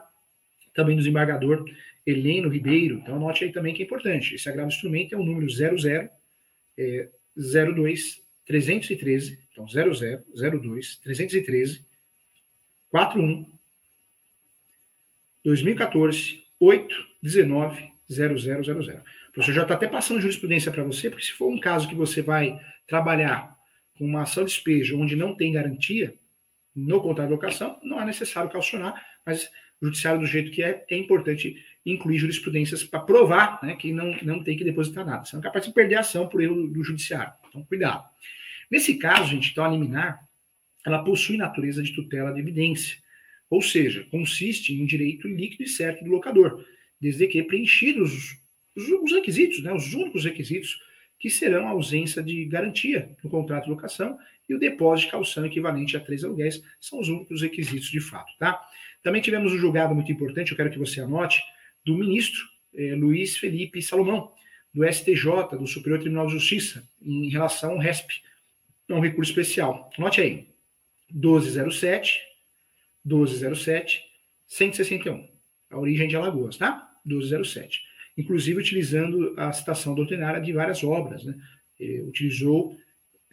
[0.74, 1.64] também do desembargador
[2.06, 2.96] Heleno Ribeiro.
[2.96, 4.34] Então, anote aí também que é importante.
[4.34, 5.76] Esse agravo instrumento é o número 00
[6.76, 9.38] é, 02 313.
[9.52, 9.94] Então, 00
[10.60, 11.84] 02 313
[12.90, 13.52] 41
[15.44, 19.02] 2014 8 19 0000.
[19.34, 22.22] Professor já está até passando jurisprudência para você, porque se for um caso que você
[22.22, 23.52] vai trabalhar
[23.98, 26.14] com uma ação de despejo onde não tem garantia
[26.74, 30.84] no contrato de locação, não é necessário calcionar, mas o judiciário do jeito que é,
[30.88, 35.24] é importante incluir jurisprudências para provar né, que não, não tem que depositar nada.
[35.24, 37.32] Você não é capaz de perder a ação por erro do judiciário.
[37.48, 38.04] Então, cuidado.
[38.70, 40.20] Nesse caso, gente, então a liminar,
[40.86, 42.98] ela possui natureza de tutela de evidência,
[43.50, 46.64] ou seja, consiste em um direito líquido e certo do locador,
[47.00, 48.43] desde que preenchidos
[48.76, 50.78] os, os requisitos, né, os únicos requisitos
[51.18, 55.46] que serão a ausência de garantia no contrato de locação e o depósito de calção
[55.46, 58.60] equivalente a três aluguéis, são os únicos requisitos de fato, tá?
[59.02, 61.42] Também tivemos um julgado muito importante, eu quero que você anote,
[61.84, 62.42] do ministro
[62.74, 64.32] eh, Luiz Felipe Salomão,
[64.72, 68.22] do STJ, do Superior Tribunal de Justiça, em relação ao RESP,
[68.88, 69.90] é um recurso especial.
[69.96, 70.48] Anote aí,
[71.10, 72.20] 1207,
[73.04, 74.02] 1207,
[74.46, 75.26] 161,
[75.70, 76.90] a origem de Alagoas, tá?
[77.04, 81.24] 1207 inclusive utilizando a citação doutrinária de várias obras.
[81.24, 81.34] Né?
[81.78, 82.76] Ele utilizou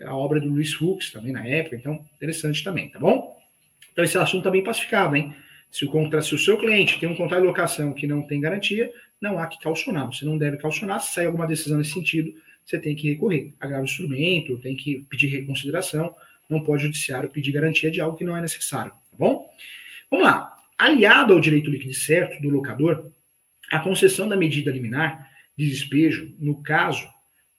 [0.04, 3.38] a obra do Luiz Fux também na época, então interessante também, tá bom?
[3.91, 5.36] Então esse assunto está bem pacificado, hein?
[5.70, 8.91] Se o, se o seu cliente tem um contrato de locação que não tem garantia,
[9.22, 10.08] não há que calcionar.
[10.08, 11.00] Você não deve calcionar.
[11.00, 12.34] Se sair alguma decisão nesse sentido,
[12.65, 13.54] você tem que recorrer.
[13.60, 16.13] Agrava o instrumento, tem que pedir reconsideração.
[16.50, 19.50] Não pode o judiciário pedir garantia de algo que não é necessário, tá bom?
[20.10, 20.54] Vamos lá.
[20.78, 23.10] Aliado ao direito líquido certo do locador,
[23.71, 27.07] a concessão da medida liminar de despejo, no caso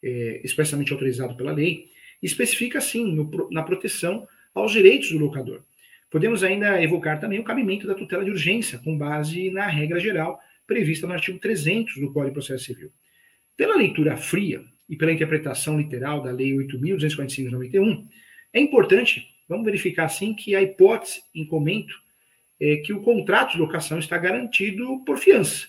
[0.02, 1.86] é, expressamente autorizado pela lei,
[2.22, 5.62] especifica, sim, no, na proteção aos direitos do locador.
[6.10, 10.38] Podemos ainda evocar também o cabimento da tutela de urgência, com base na regra geral
[10.66, 12.92] prevista no artigo 300 do Código de Processo Civil.
[13.56, 18.08] Pela leitura fria e pela interpretação literal da Lei 8.245 de 91,
[18.52, 21.94] é importante, vamos verificar, sim, que a hipótese em comento
[22.60, 25.68] é que o contrato de locação está garantido por fiança,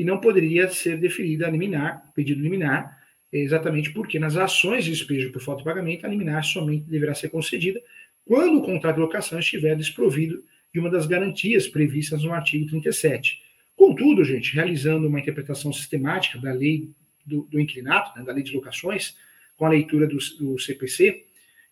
[0.00, 2.98] e não poderia ser deferida a liminar, pedido liminar,
[3.30, 7.28] exatamente porque nas ações de despejo por falta de pagamento, a liminar somente deverá ser
[7.28, 7.78] concedida
[8.24, 13.42] quando o contrato de locação estiver desprovido de uma das garantias previstas no artigo 37.
[13.76, 16.88] Contudo, gente, realizando uma interpretação sistemática da lei
[17.26, 19.18] do, do inquilinato, né, da lei de locações,
[19.54, 21.26] com a leitura do, do, CPC,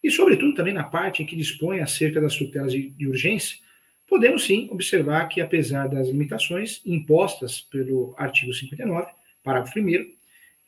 [0.04, 3.56] e sobretudo também na parte em que dispõe acerca das tutelas de, de urgência,
[4.08, 9.10] podemos sim observar que, apesar das limitações impostas pelo artigo 59,
[9.44, 10.06] parágrafo 1,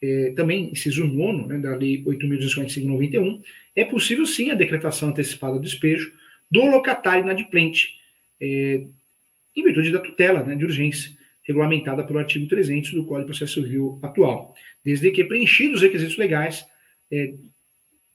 [0.03, 3.43] eh, também inciso 9 né, da Lei 8.245-91,
[3.75, 6.13] é possível sim a decretação antecipada do despejo
[6.51, 7.97] do locatário inadimplente,
[8.41, 8.85] é,
[9.57, 13.63] em virtude da tutela né, de urgência, regulamentada pelo artigo 300 do Código de Processo
[13.63, 16.67] Civil atual, desde que preenchidos os requisitos legais
[17.11, 17.35] é,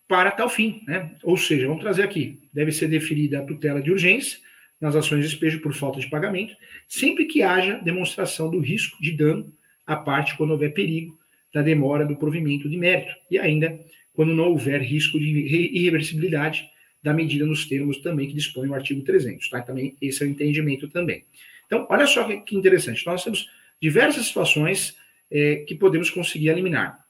[0.08, 0.84] para tal fim.
[0.86, 1.16] Né?
[1.24, 4.40] Ou seja, vamos trazer aqui, deve ser deferida a tutela de urgência
[4.80, 6.56] nas ações de despejo por falta de pagamento,
[6.88, 9.52] sempre que haja demonstração do risco de dano
[9.86, 11.18] à parte quando houver perigo
[11.54, 13.80] da demora do provimento de mérito, e ainda
[14.14, 16.70] quando não houver risco de irreversibilidade
[17.02, 19.48] da medida nos termos também que dispõe o artigo 300.
[19.50, 19.62] Tá?
[19.62, 21.24] Também esse é o entendimento também.
[21.66, 23.06] Então, olha só que interessante.
[23.06, 23.50] Nós temos
[23.82, 24.98] diversas situações
[25.30, 27.06] é, que podemos conseguir eliminar.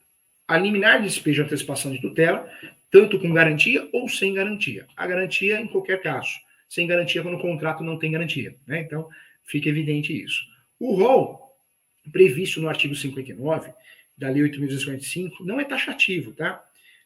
[0.49, 2.49] Eliminar despejo de antecipação de tutela,
[2.91, 4.85] tanto com garantia ou sem garantia.
[4.95, 6.44] A garantia em qualquer caso.
[6.67, 8.55] Sem garantia quando o contrato não tem garantia.
[8.65, 8.81] Né?
[8.81, 9.07] Então,
[9.43, 10.41] fica evidente isso.
[10.79, 11.55] O rol
[12.11, 13.71] previsto no artigo 59
[14.17, 16.63] da Lei 8.245 não é taxativo, tá?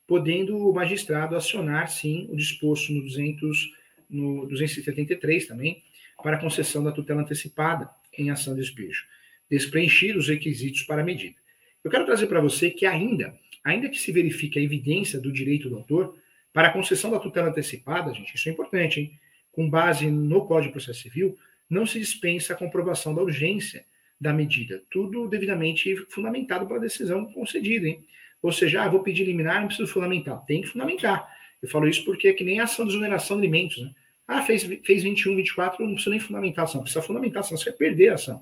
[0.08, 3.72] Podendo o magistrado acionar, sim, o disposto no, 200,
[4.10, 5.84] no 273 também,
[6.22, 9.06] para concessão da tutela antecipada em ação de despejo,
[9.50, 11.36] despreencher os requisitos para a medida.
[11.84, 15.70] Eu quero trazer para você que ainda, ainda que se verifique a evidência do direito
[15.70, 16.18] do autor,
[16.52, 19.20] para a concessão da tutela antecipada, gente, isso é importante, hein?
[19.60, 21.38] Com base no Código de Processo Civil,
[21.70, 23.84] não se dispensa a comprovação da urgência
[24.18, 24.82] da medida.
[24.90, 28.02] Tudo devidamente fundamentado pela decisão concedida, hein?
[28.42, 30.46] Ou seja, ah, vou pedir liminar, não preciso fundamentar.
[30.46, 31.28] Tem que fundamentar.
[31.62, 33.92] Eu falo isso porque é que nem a ação de exoneração de alimentos, né?
[34.26, 36.82] Ah, fez, fez 21, 24, não precisa nem fundamentar a ação.
[36.82, 38.42] Precisa fundamentar, senão você vai perder a ação.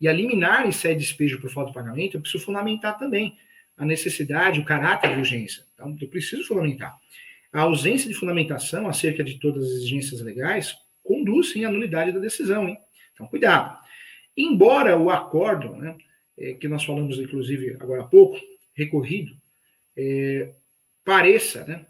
[0.00, 3.38] E a liminar em sede de despejo por falta de pagamento, eu preciso fundamentar também
[3.76, 5.64] a necessidade, o caráter de urgência.
[5.74, 6.98] Então, eu preciso fundamentar.
[7.56, 12.68] A ausência de fundamentação acerca de todas as exigências legais conduz, à nulidade da decisão,
[12.68, 12.76] hein?
[13.14, 13.78] Então, cuidado.
[14.36, 15.96] Embora o acordo, né,
[16.36, 18.38] é, que nós falamos inclusive agora há pouco,
[18.74, 19.34] recorrido,
[19.96, 20.52] é,
[21.02, 21.86] pareça, né,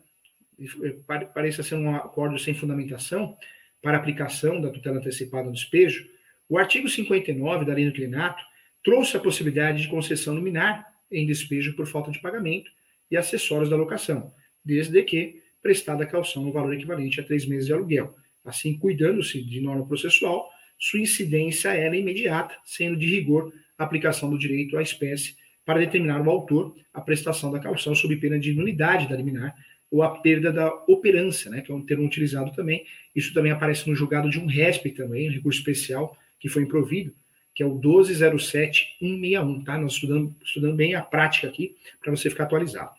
[0.84, 3.36] é, pareça ser um acordo sem fundamentação
[3.82, 6.08] para aplicação da tutela antecipada no despejo,
[6.48, 8.40] o artigo 59 da Lei do Inclinato
[8.84, 12.70] trouxe a possibilidade de concessão liminar em despejo por falta de pagamento
[13.10, 14.32] e acessórios da locação,
[14.64, 18.14] desde que prestada a calção no valor equivalente a três meses de aluguel.
[18.44, 24.38] Assim, cuidando-se de norma processual, sua incidência era imediata, sendo de rigor a aplicação do
[24.38, 29.08] direito à espécie para determinar o autor a prestação da calção sob pena de nulidade
[29.08, 29.54] da liminar
[29.90, 32.84] ou a perda da operância, né, que é um termo utilizado também.
[33.14, 37.14] Isso também aparece no julgado de um RESP também, um recurso especial que foi improvido,
[37.54, 39.78] que é o 1207161, tá?
[39.78, 42.94] Nós estudamos, estudando bem a prática aqui para você ficar atualizado.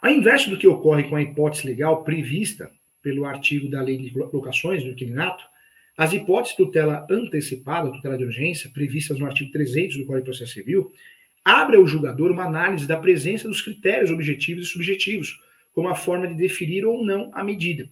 [0.00, 2.70] Ao invés do que ocorre com a hipótese legal prevista
[3.02, 5.44] pelo artigo da Lei de Locações, do inquilinato,
[5.96, 10.30] as hipóteses de tutela antecipada, tutela de urgência, previstas no artigo 300 do Código de
[10.30, 10.92] Processo Civil,
[11.44, 15.40] abre ao julgador uma análise da presença dos critérios objetivos e subjetivos,
[15.72, 17.88] como a forma de definir ou não a medida.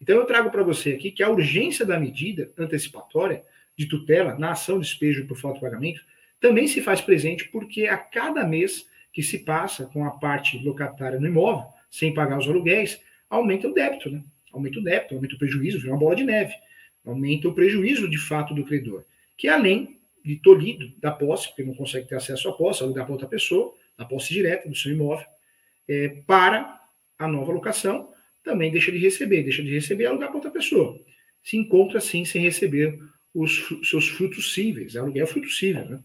[0.00, 3.42] Então, eu trago para você aqui que a urgência da medida antecipatória
[3.76, 6.02] de tutela na ação de despejo por falta de pagamento
[6.38, 11.18] também se faz presente porque a cada mês que se passa com a parte locatária
[11.18, 13.00] no imóvel, sem pagar os aluguéis,
[13.30, 14.22] aumenta o débito, né?
[14.52, 16.52] Aumenta o débito, aumenta o prejuízo, vira uma bola de neve
[17.06, 19.04] aumenta o prejuízo de fato do credor,
[19.38, 23.12] que além de tolhido da posse, porque não consegue ter acesso à posse, alugar para
[23.12, 25.24] outra pessoa, na posse direta do seu imóvel,
[25.88, 26.82] é, para
[27.16, 31.00] a nova locação, também deixa de receber, deixa de receber alugar para outra pessoa.
[31.42, 32.98] Se encontra, assim, sem receber
[33.32, 35.84] os seus frutos cíveis, aluguel é fruto cível.
[35.84, 36.00] Né?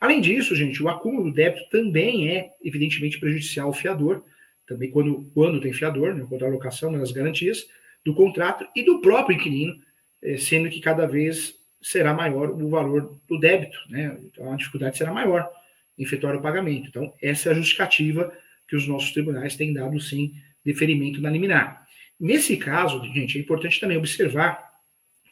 [0.00, 4.24] Além disso, gente, o acúmulo do débito também é, evidentemente, prejudicial ao fiador,
[4.66, 7.66] também quando, quando tem fiador, né, quando a locação, nas garantias
[8.04, 9.74] do contrato e do próprio inquilino,
[10.22, 14.18] é, sendo que cada vez será maior o valor do débito, né?
[14.24, 15.48] Então a dificuldade será maior
[15.96, 16.88] em efetuar o pagamento.
[16.88, 18.32] Então, essa é a justificativa
[18.66, 20.34] que os nossos tribunais têm dado, sim,
[20.64, 21.86] deferimento na liminar.
[22.18, 24.68] Nesse caso, gente, é importante também observar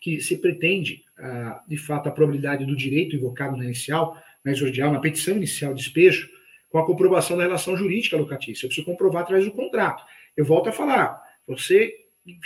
[0.01, 4.93] que se pretende, ah, de fato, a probabilidade do direito invocado na inicial, na exordial,
[4.93, 6.31] na petição inicial de despejo,
[6.71, 8.65] com a comprovação da relação jurídica locatícia.
[8.65, 10.05] Eu preciso comprovar através do contrato.
[10.37, 11.93] Eu volto a falar, você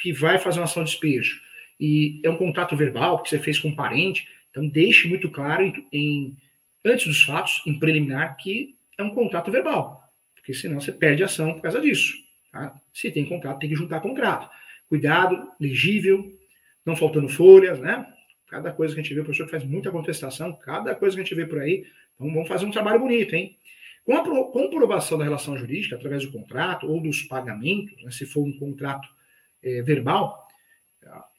[0.00, 1.38] que vai fazer uma ação de despejo,
[1.78, 5.62] e é um contrato verbal que você fez com um parente, então deixe muito claro
[5.62, 6.36] em, em,
[6.84, 11.26] antes dos fatos, em preliminar, que é um contrato verbal, porque senão você perde a
[11.26, 12.14] ação por causa disso.
[12.50, 12.74] Tá?
[12.94, 14.48] Se tem contrato, tem que juntar contrato.
[14.88, 16.34] Cuidado, legível,
[16.84, 18.06] não faltando folhas, né?
[18.50, 21.24] Cada coisa que a gente vê, o professor faz muita contestação, cada coisa que a
[21.24, 23.56] gente vê por aí, então vamos fazer um trabalho bonito, hein?
[24.04, 28.42] Com a comprovação da relação jurídica, através do contrato ou dos pagamentos, né, se for
[28.42, 29.08] um contrato
[29.62, 30.48] é, verbal,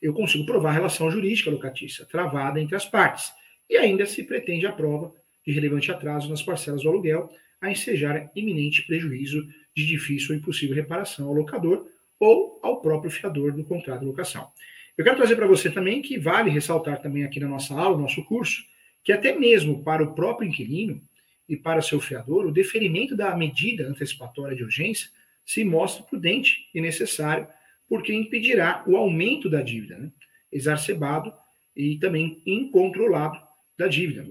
[0.01, 3.31] eu consigo provar a relação jurídica locatícia travada entre as partes.
[3.69, 5.13] E ainda se pretende a prova
[5.45, 9.45] de relevante atraso nas parcelas do aluguel a ensejar iminente prejuízo
[9.75, 11.87] de difícil ou impossível reparação ao locador
[12.19, 14.51] ou ao próprio fiador do contrato de locação.
[14.97, 18.03] Eu quero trazer para você também que vale ressaltar também aqui na nossa aula, no
[18.03, 18.63] nosso curso,
[19.03, 21.01] que até mesmo para o próprio inquilino
[21.47, 25.09] e para seu fiador, o deferimento da medida antecipatória de urgência
[25.45, 27.47] se mostra prudente e necessário,
[27.89, 30.11] porque impedirá o aumento da dívida, né?
[30.51, 31.33] exacerbado
[31.75, 33.39] e também incontrolado
[33.77, 34.25] da dívida.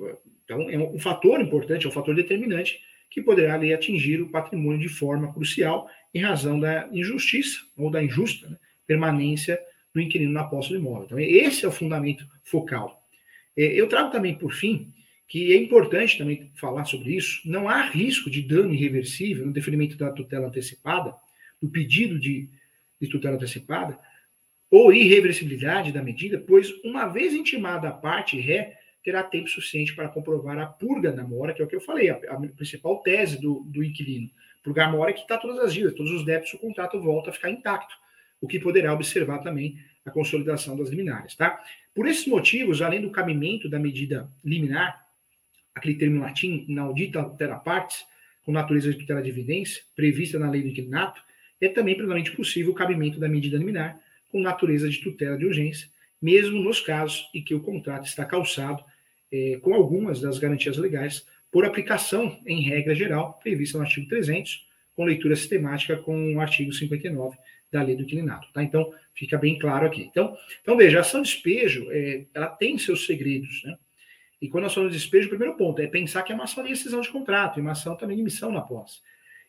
[0.44, 2.80] Então, é um fator importante, é um fator determinante
[3.10, 8.02] que poderá ali, atingir o patrimônio de forma crucial em razão da injustiça ou da
[8.02, 8.56] injusta né,
[8.86, 9.60] permanência
[9.94, 11.04] do inquilino na posse do imóvel.
[11.04, 13.02] Então, esse é o fundamento focal.
[13.56, 14.92] É, eu trago também, por fim,
[15.26, 19.96] que é importante também falar sobre isso, não há risco de dano irreversível no deferimento
[19.96, 21.14] da tutela antecipada,
[21.60, 22.48] do pedido de,
[23.00, 23.98] de tutela antecipada,
[24.70, 30.08] ou irreversibilidade da medida, pois, uma vez intimada a parte ré, terá tempo suficiente para
[30.08, 33.40] comprovar a purga da mora, que é o que eu falei, a, a principal tese
[33.40, 34.30] do, do inquilino.
[34.62, 37.30] Purgar a mora é que está todas as dívidas, todos os débitos, o contrato volta
[37.30, 37.94] a ficar intacto,
[38.40, 41.34] o que poderá observar também a consolidação das liminares.
[41.34, 41.60] Tá?
[41.94, 45.06] Por esses motivos, além do cabimento da medida liminar,
[45.74, 48.04] aquele termo latim, inaudita altera partes,
[48.44, 51.22] com natureza de tutela de evidência, prevista na lei do inquilinato,
[51.60, 55.88] é também plenamente possível o cabimento da medida liminar, com natureza de tutela de urgência,
[56.20, 58.82] mesmo nos casos em que o contrato está calçado
[59.32, 64.66] é, com algumas das garantias legais por aplicação em regra geral prevista no artigo 300,
[64.94, 67.36] com leitura sistemática com o artigo 59
[67.70, 68.48] da lei do inquilinato.
[68.52, 68.62] Tá?
[68.62, 70.02] Então, fica bem claro aqui.
[70.02, 73.76] Então, então veja, a ação de despejo, é, ela tem seus segredos, né?
[74.40, 76.64] E quando nós falamos de despejo, o primeiro ponto é pensar que é uma ação
[76.64, 79.00] de rescisão de contrato, e uma ação também de emissão na posse.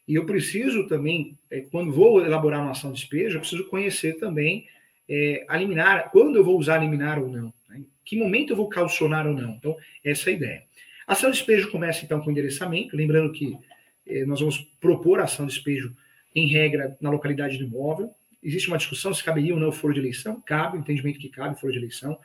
[0.07, 4.17] E eu preciso também, é, quando vou elaborar uma ação de despejo, eu preciso conhecer
[4.17, 4.67] também
[5.07, 7.77] é, a liminar, quando eu vou usar a liminar ou não, né?
[7.77, 9.51] em que momento eu vou calcionar ou não.
[9.51, 10.63] Então, essa é a ideia.
[11.07, 13.57] A ação de despejo começa então com endereçamento, lembrando que
[14.05, 15.95] é, nós vamos propor a ação de despejo
[16.33, 18.13] em regra na localidade do imóvel.
[18.41, 21.59] Existe uma discussão se caberia ou não o foro de eleição, cabe, entendimento que cabe,
[21.59, 22.17] foro de eleição.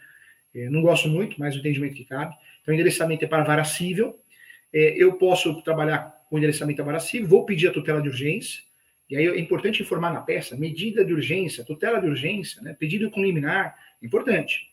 [0.54, 2.34] É, não gosto muito, mas o entendimento que cabe.
[2.62, 4.18] Então, endereçamento é para vara civil.
[4.72, 8.62] É, eu posso trabalhar com endereçamento a vara civil, vou pedir a tutela de urgência,
[9.08, 13.10] e aí é importante informar na peça, medida de urgência, tutela de urgência, né, pedido
[13.10, 14.68] com liminar, importante.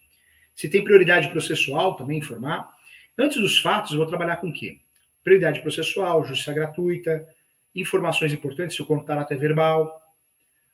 [0.55, 2.69] Se tem prioridade processual, também informar.
[3.17, 4.79] Antes dos fatos, vou trabalhar com o quê?
[5.23, 7.27] Prioridade processual, justiça gratuita,
[7.76, 10.01] informações importantes, se o contrato é verbal,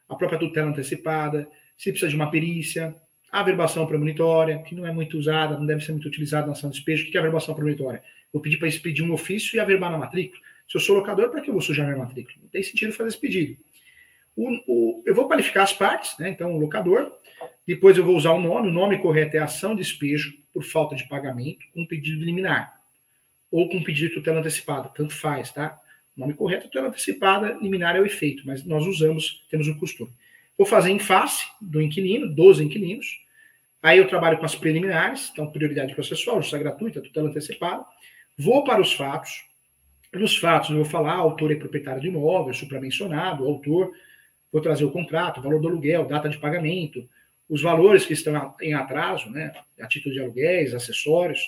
[0.07, 1.47] a própria tutela antecipada,
[1.77, 2.95] se precisa de uma perícia,
[3.31, 6.69] a verbação premonitória, que não é muito usada, não deve ser muito utilizada na ação
[6.69, 7.07] de despejo.
[7.07, 8.03] O que é a verbação premonitória?
[8.33, 10.41] Vou pedir para expedir um ofício e averbar na matrícula.
[10.67, 12.37] Se eu sou locador, para que eu vou sujar minha matrícula?
[12.41, 13.57] Não tem sentido fazer esse pedido.
[14.35, 16.29] O, o, eu vou qualificar as partes, né?
[16.29, 17.11] Então, o locador.
[17.67, 18.67] Depois eu vou usar o nome.
[18.67, 22.79] O nome correto é ação de despejo por falta de pagamento com pedido liminar.
[23.51, 24.89] Ou com pedido de tutela antecipada.
[24.89, 25.79] Tanto faz, tá?
[26.19, 29.79] O nome correto é tutela antecipada, liminar é o efeito, mas nós usamos, temos um
[29.79, 30.11] costume.
[30.57, 33.07] Vou fazer em face do inquilino, dos inquilinos.
[33.81, 37.85] Aí eu trabalho com as preliminares, então prioridade processual, justiça gratuita, tutela antecipada.
[38.37, 39.45] Vou para os fatos,
[40.13, 43.93] nos fatos, eu vou falar, autor e proprietário do imóvel, supramencionado, autor,
[44.51, 47.07] vou trazer o contrato, valor do aluguel, data de pagamento,
[47.47, 51.39] os valores que estão em atraso, né, a título de aluguéis, acessórios.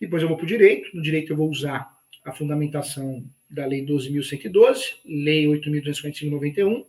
[0.00, 1.90] Depois eu vou para o direito, no direito eu vou usar
[2.24, 6.84] a fundamentação da Lei 12.112, Lei 8.255-91,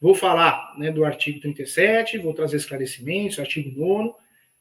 [0.00, 4.14] vou falar né, do artigo 37, vou trazer esclarecimentos, artigo 9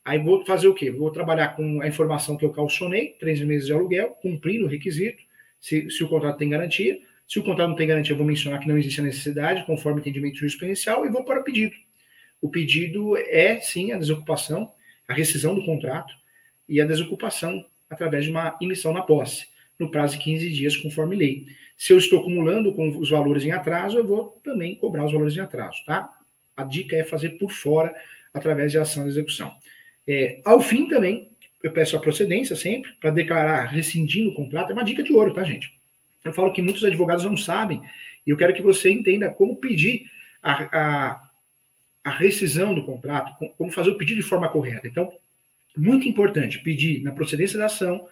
[0.04, 0.92] aí vou fazer o quê?
[0.92, 5.24] Vou trabalhar com a informação que eu calcionei, três meses de aluguel, cumprindo o requisito,
[5.60, 7.00] se, se o contrato tem garantia.
[7.28, 10.00] Se o contrato não tem garantia, eu vou mencionar que não existe a necessidade, conforme
[10.00, 11.74] o entendimento jurisprudencial, e vou para o pedido.
[12.42, 14.72] O pedido é, sim, a desocupação,
[15.08, 16.14] a rescisão do contrato
[16.68, 19.48] e a desocupação através de uma emissão na posse,
[19.82, 21.48] no prazo de 15 dias, conforme lei.
[21.76, 25.36] Se eu estou acumulando com os valores em atraso, eu vou também cobrar os valores
[25.36, 26.10] em atraso, tá?
[26.56, 27.94] A dica é fazer por fora,
[28.34, 29.52] através de ação de execução.
[30.08, 31.32] É, ao fim também,
[31.64, 34.70] eu peço a procedência sempre para declarar rescindindo o contrato.
[34.70, 35.74] É uma dica de ouro, tá, gente?
[36.24, 37.82] Eu falo que muitos advogados não sabem,
[38.26, 40.06] e eu quero que você entenda como pedir
[40.44, 41.30] a, a,
[42.04, 44.88] a rescisão do contrato, como fazer o pedido de forma correta.
[44.88, 45.12] Então,
[45.76, 48.08] muito importante pedir na procedência da ação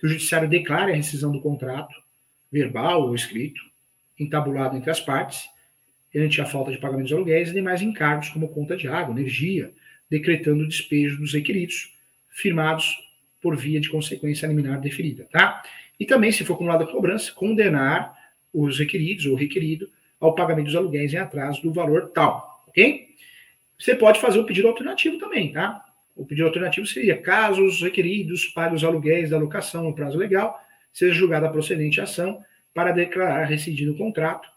[0.00, 1.94] que o judiciário declare a rescisão do contrato,
[2.50, 3.60] verbal ou escrito,
[4.18, 5.44] entabulado entre as partes,
[6.16, 9.72] ante a falta de pagamento dos aluguéis e demais encargos, como conta de água, energia,
[10.10, 11.94] decretando o despejo dos requeridos
[12.28, 12.96] firmados
[13.40, 15.62] por via de consequência liminar deferida, tá?
[15.98, 18.16] E também, se for acumulada a cobrança, condenar
[18.52, 19.88] os requeridos ou requerido
[20.18, 23.08] ao pagamento dos aluguéis em atraso do valor tal, ok?
[23.78, 25.84] Você pode fazer o pedido alternativo também, tá?
[26.14, 30.60] O pedido alternativo seria, caso os requeridos paguem os aluguéis da locação no prazo legal,
[30.92, 32.42] seja julgada a procedente ação
[32.74, 34.48] para declarar rescindido o contrato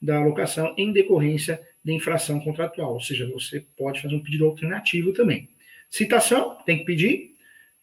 [0.00, 2.94] da locação em decorrência de infração contratual.
[2.94, 5.48] Ou seja, você pode fazer um pedido alternativo também.
[5.88, 7.34] Citação, tem que pedir,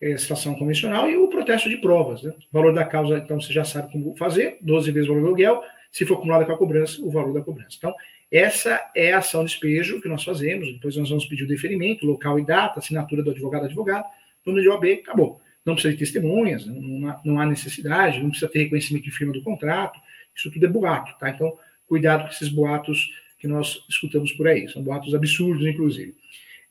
[0.02, 2.24] é, citação convencional, e o protesto de provas.
[2.24, 2.34] Né?
[2.52, 5.64] Valor da causa, então, você já sabe como fazer, 12 vezes o valor do aluguel,
[5.92, 7.76] se for acumulada com a cobrança, o valor da cobrança.
[7.78, 7.94] Então,
[8.32, 12.06] essa é a ação de despejo que nós fazemos, depois nós vamos pedir o deferimento,
[12.06, 14.06] local e data, assinatura do advogado advogado,
[14.46, 15.42] número de OAB, acabou.
[15.66, 19.34] Não precisa de testemunhas, não há, não há necessidade, não precisa ter reconhecimento de firma
[19.34, 20.00] do contrato,
[20.36, 21.30] isso tudo é boato, tá?
[21.30, 21.58] Então,
[21.88, 23.10] cuidado com esses boatos
[23.40, 26.16] que nós escutamos por aí, são boatos absurdos, inclusive.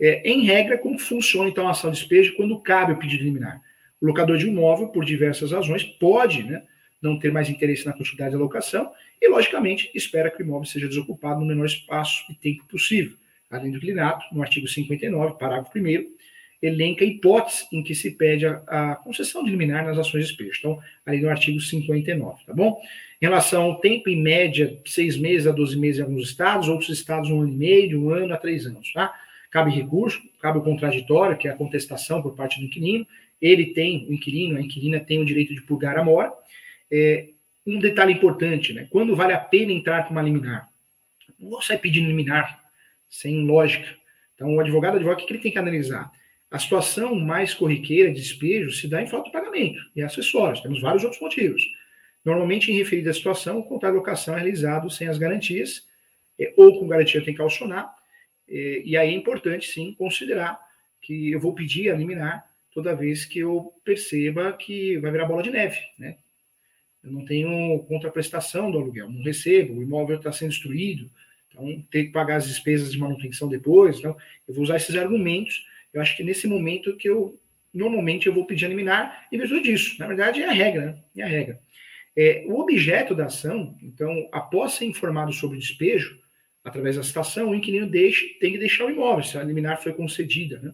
[0.00, 3.60] É, em regra, como funciona então a ação de despejo quando cabe o pedido liminar?
[4.00, 6.62] O locador de um imóvel, por diversas razões, pode né,
[7.02, 10.88] não ter mais interesse na quantidade da locação e, logicamente, espera que o imóvel seja
[10.88, 13.16] desocupado no menor espaço e tempo possível.
[13.50, 16.18] Além do inclinato, no artigo 59, parágrafo 1
[16.60, 20.30] elenca a hipótese em que se pede a, a, concessão de liminar nas ações de
[20.30, 20.58] despejo.
[20.58, 22.80] Então, ali no artigo 59, tá bom?
[23.20, 26.90] Em relação ao tempo, em média, seis meses a 12 meses em alguns estados, outros
[26.90, 29.12] estados um ano e meio, de um ano a três anos, tá?
[29.50, 33.06] Cabe recurso, cabe o contraditório, que é a contestação por parte do inquilino.
[33.40, 36.32] Ele tem, o inquilino, a inquilina tem o direito de purgar a mora.
[36.90, 37.28] É,
[37.68, 38.86] um detalhe importante, né?
[38.90, 40.68] Quando vale a pena entrar com uma liminar?
[41.38, 42.62] Não vou sair pedindo liminar,
[43.08, 43.86] sem lógica.
[44.34, 46.10] Então, o advogado, o advogado, o que ele tem que analisar?
[46.50, 50.60] A situação mais corriqueira de despejo se dá em falta de pagamento e acessórios.
[50.60, 51.62] Temos vários outros motivos.
[52.24, 55.86] Normalmente, em referida à situação, o contrato de locação é realizado sem as garantias,
[56.38, 57.94] é, ou com garantia tem que calcionar,
[58.48, 60.58] é, e aí é importante, sim, considerar
[61.02, 65.42] que eu vou pedir a liminar toda vez que eu perceba que vai virar bola
[65.42, 66.16] de neve, né?
[67.02, 71.10] Eu não tenho contraprestação do aluguel, não recebo, o imóvel está sendo destruído,
[71.48, 75.64] então tem que pagar as despesas de manutenção depois, então eu vou usar esses argumentos
[75.92, 77.38] eu acho que nesse momento que eu
[77.72, 79.96] normalmente eu vou pedir a liminar em virtude disso.
[79.98, 81.02] Na verdade, é a regra, né?
[81.16, 81.60] É a regra.
[82.16, 86.18] É, o objeto da ação, então, após ser informado sobre o despejo,
[86.64, 89.92] através da citação, o inquilino deixa, tem que deixar o imóvel, se a liminar foi
[89.92, 90.58] concedida.
[90.58, 90.72] Né?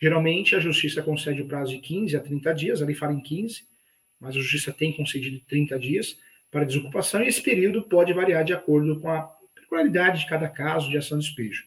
[0.00, 3.62] Geralmente, a justiça concede o prazo de 15 a 30 dias, ali fala em 15,
[4.20, 6.18] mas a justiça tem concedido 30 dias
[6.50, 10.90] para desocupação, e esse período pode variar de acordo com a peculiaridade de cada caso
[10.90, 11.64] de ação de despejo.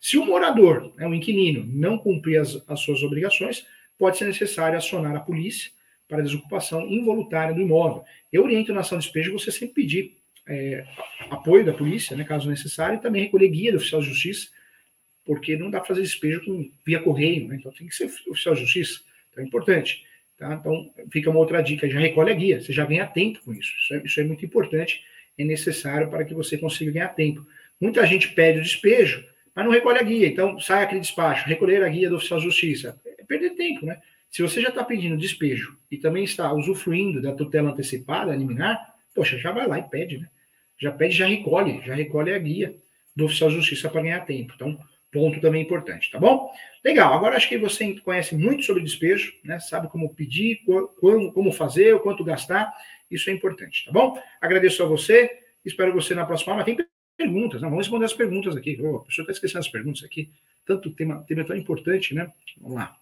[0.00, 3.66] Se o morador, né, o inquilino, não cumprir as, as suas obrigações,
[3.98, 5.70] pode ser necessário acionar a polícia
[6.08, 8.04] para desocupação involuntária do imóvel.
[8.32, 10.84] Eu oriento na ação de despejo você sempre pedir é,
[11.30, 14.48] apoio da polícia, né, caso necessário, e também recolher guia do oficial de justiça,
[15.24, 18.54] porque não dá para fazer despejo com, via correio, né, então tem que ser oficial
[18.54, 19.00] de justiça,
[19.30, 20.04] então é importante.
[20.36, 20.54] Tá?
[20.54, 23.72] Então fica uma outra dica, já recolhe a guia, você já ganha tempo com isso,
[23.78, 25.02] isso é, isso é muito importante,
[25.38, 27.46] é necessário para que você consiga ganhar tempo.
[27.80, 29.24] Muita gente pede o despejo,
[29.54, 30.26] mas não recolhe a guia.
[30.26, 33.00] Então, sai aquele despacho, recolher a guia do oficial de justiça.
[33.18, 34.00] É perder tempo, né?
[34.30, 39.38] Se você já está pedindo despejo e também está usufruindo da tutela antecipada, liminar, poxa,
[39.38, 40.28] já vai lá e pede, né?
[40.76, 42.74] Já pede, já recolhe, já recolhe a guia
[43.14, 44.52] do oficial de justiça para ganhar tempo.
[44.56, 44.76] Então,
[45.14, 46.50] ponto também importante, tá bom?
[46.84, 49.60] Legal, agora acho que você conhece muito sobre despejo, né?
[49.60, 50.60] Sabe como pedir,
[51.00, 52.74] como, como fazer, o quanto gastar,
[53.08, 54.20] isso é importante, tá bom?
[54.40, 55.30] Agradeço a você,
[55.64, 56.64] espero você na próxima aula.
[56.64, 56.76] Tem
[57.16, 58.76] perguntas, não, vamos responder as perguntas aqui.
[58.82, 60.30] Oh, a pessoa está esquecendo as perguntas aqui.
[60.66, 62.30] Tanto tema, tema tão importante, né?
[62.60, 62.96] Vamos lá.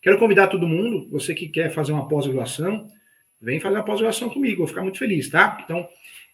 [0.00, 2.88] Quero convidar todo mundo, você que quer fazer uma pós-graduação,
[3.40, 5.60] vem fazer uma pós-graduação comigo, vou ficar muito feliz, tá?
[5.62, 5.86] Então,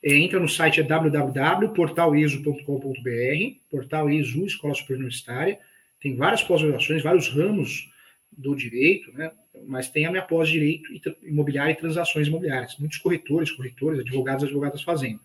[0.03, 5.59] é, entra no site é www.portaliso.com.br, Portal ISU, Escola Superior Universitária,
[6.01, 7.91] tem várias pós-graduações, vários ramos
[8.33, 9.31] do direito, né?
[9.67, 10.89] Mas tem a minha pós-direito
[11.23, 12.79] imobiliário e transações imobiliárias.
[12.79, 15.21] Muitos corretores, corretores, advogados, advogadas fazendo.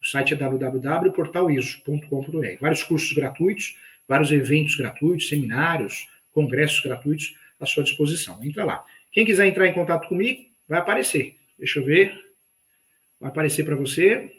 [0.00, 2.56] O site é www.portaliso.com.br.
[2.60, 3.76] Vários cursos gratuitos,
[4.08, 8.42] vários eventos gratuitos, seminários, congressos gratuitos à sua disposição.
[8.42, 8.82] Entra lá.
[9.12, 11.36] Quem quiser entrar em contato comigo, vai aparecer.
[11.58, 12.25] Deixa eu ver.
[13.20, 14.32] Vai aparecer para você.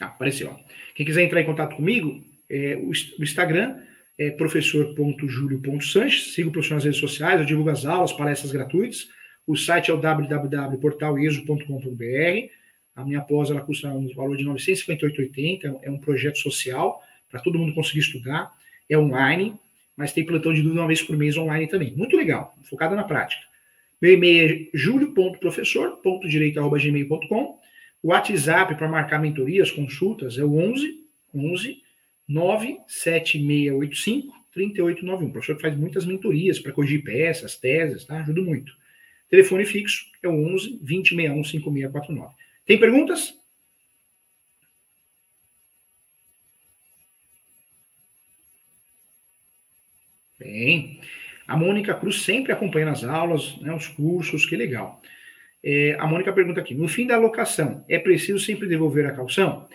[0.00, 0.58] Ah, apareceu.
[0.94, 2.20] Quem quiser entrar em contato comigo,
[2.50, 2.90] é, o,
[3.22, 3.80] Instagram
[4.18, 6.34] é professor.julio.sanches.
[6.34, 9.08] Siga o professor nas redes sociais, eu divulgo as aulas, palestras gratuitas.
[9.46, 12.48] O site é o www.portaliso.com.br.
[12.96, 15.80] A minha pós ela custa um valor de R$ 958,80.
[15.82, 18.52] É um projeto social para todo mundo conseguir estudar.
[18.88, 19.58] É online,
[19.96, 21.92] mas tem plantão de dúvida uma vez por mês online também.
[21.96, 23.42] Muito legal, focada na prática.
[24.00, 27.60] Meu e-mail é julio.professor.direito.gmail.com.
[28.02, 31.82] O WhatsApp para marcar mentorias, consultas é o 11 11
[32.28, 35.28] 97685 3891.
[35.28, 38.20] O professor faz muitas mentorias para corrigir peças, teses, tá?
[38.20, 38.72] Ajuda muito.
[39.28, 42.34] Telefone fixo é o 11 2061 5649.
[42.66, 43.34] Tem perguntas?
[50.38, 51.00] Bem.
[51.46, 55.00] A Mônica Cruz sempre acompanha as aulas, né, os cursos, que legal.
[55.62, 59.66] É, a Mônica pergunta aqui: no fim da alocação, é preciso sempre devolver a calção?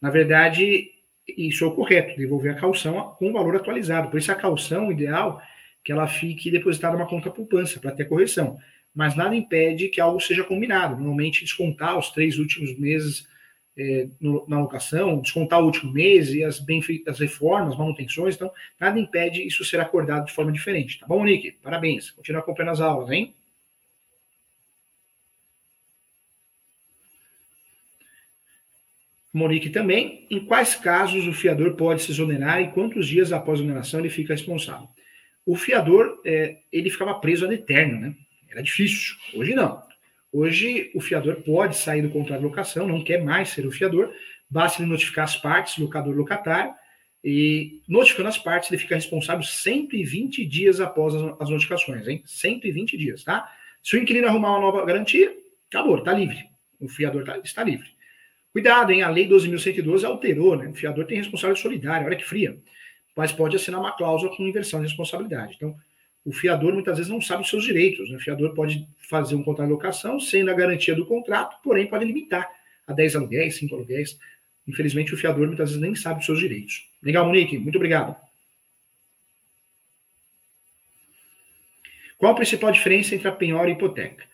[0.00, 0.90] Na verdade,
[1.26, 4.10] isso é o correto, devolver a calção com valor atualizado.
[4.10, 5.40] Por isso, a calção ideal
[5.84, 8.58] que ela fique depositada numa conta poupança para ter correção.
[8.94, 10.96] Mas nada impede que algo seja combinado.
[10.96, 13.26] Normalmente, descontar os três últimos meses
[13.78, 16.62] é, no, na alocação, descontar o último mês e as,
[17.06, 20.98] as reformas, manutenções, então nada impede isso ser acordado de forma diferente.
[20.98, 21.52] Tá bom, Nick?
[21.62, 22.10] Parabéns.
[22.10, 23.34] Continua acompanhando as aulas, hein?
[29.32, 30.26] Monique também.
[30.30, 34.08] Em quais casos o fiador pode se exonerar e quantos dias após a exoneração ele
[34.08, 34.88] fica responsável?
[35.46, 38.14] O fiador, é, ele ficava preso ad eterno, né?
[38.50, 39.14] Era difícil.
[39.34, 39.87] Hoje não.
[40.32, 44.12] Hoje o fiador pode sair do contrato de locação, não quer mais ser o fiador,
[44.48, 46.74] basta ele notificar as partes, locador locatário,
[47.24, 52.22] e notificando as partes, ele fica responsável 120 dias após as notificações, hein?
[52.24, 53.50] 120 dias, tá?
[53.82, 55.34] Se o inquilino arrumar uma nova garantia,
[55.68, 56.44] acabou, está livre.
[56.80, 57.88] O fiador tá, está livre.
[58.52, 59.02] Cuidado, hein?
[59.02, 60.68] A lei 12.112 alterou, né?
[60.68, 62.56] O fiador tem responsabilidade solidária, olha que fria.
[63.16, 65.54] Mas pode assinar uma cláusula com inversão de responsabilidade.
[65.56, 65.74] Então,
[66.24, 68.10] o fiador muitas vezes não sabe os seus direitos.
[68.10, 68.16] Né?
[68.16, 72.04] O fiador pode fazer um contrato de locação sendo a garantia do contrato, porém pode
[72.04, 72.48] limitar
[72.86, 74.18] a 10 aluguéis, 5 aluguéis.
[74.66, 76.88] Infelizmente, o fiador muitas vezes nem sabe os seus direitos.
[77.02, 77.58] Legal, Monique?
[77.58, 78.16] Muito obrigado.
[82.18, 84.24] Qual a principal diferença entre a penhora e a hipoteca?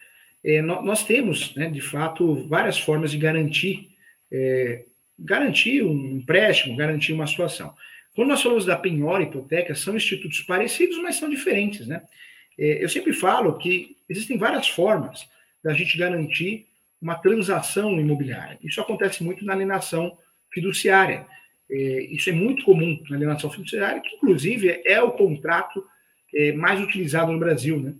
[0.42, 3.94] É, nós temos, né, de fato, várias formas de garantir
[4.30, 4.84] é,
[5.18, 7.74] garantir um empréstimo, garantir uma situação.
[8.14, 12.02] Quando nós falamos da penhora e hipoteca, são institutos parecidos, mas são diferentes, né?
[12.58, 15.28] É, eu sempre falo que existem várias formas
[15.62, 16.66] da gente garantir
[17.02, 18.58] uma transação imobiliária.
[18.62, 20.16] Isso acontece muito na alienação
[20.52, 21.26] fiduciária.
[21.68, 25.84] É, isso é muito comum na alienação fiduciária, que inclusive é o contrato
[26.32, 27.94] é, mais utilizado no Brasil, né?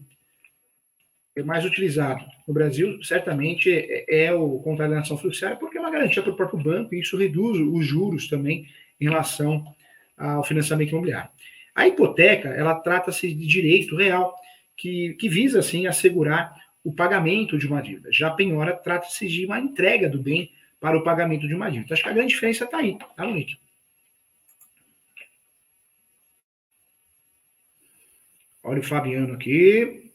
[1.36, 3.68] é mais utilizado no Brasil, certamente
[4.08, 7.00] é, o contrato de alienação fiduciária, porque é uma garantia para o próprio banco e
[7.00, 8.68] isso reduz os juros também
[9.00, 9.64] em relação
[10.16, 11.30] ao financiamento imobiliário.
[11.74, 14.34] A hipoteca, ela trata-se de direito real,
[14.76, 18.12] que, que visa, assim, assegurar o pagamento de uma dívida.
[18.12, 21.86] Já a penhora trata-se de uma entrega do bem para o pagamento de uma dívida.
[21.86, 23.58] Então, acho que a grande diferença está aí, tá, Monique?
[28.62, 30.10] Olha o Fabiano aqui.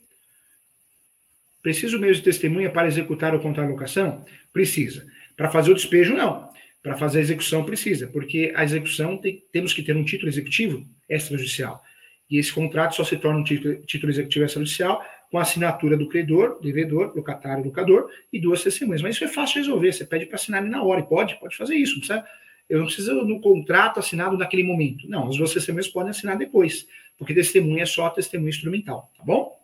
[1.62, 4.26] Preciso mesmo de testemunha para executar o contrato de locação?
[4.52, 5.06] Precisa.
[5.36, 6.49] Para fazer o despejo, não.
[6.82, 10.86] Para fazer a execução, precisa, porque a execução tem, temos que ter um título executivo
[11.10, 11.82] extrajudicial.
[12.30, 16.08] E esse contrato só se torna um título, título executivo extrajudicial com a assinatura do
[16.08, 19.02] credor, devedor, locatário, locador e duas testemunhas.
[19.02, 19.92] Mas isso é fácil de resolver.
[19.92, 21.02] Você pede para assinar na hora.
[21.02, 21.94] E pode, pode fazer isso.
[21.94, 22.26] Não precisa,
[22.70, 25.10] eu não preciso no contrato assinado naquele momento.
[25.10, 29.59] Não, as duas testemunhas podem assinar depois, porque testemunha é só testemunha instrumental, tá bom?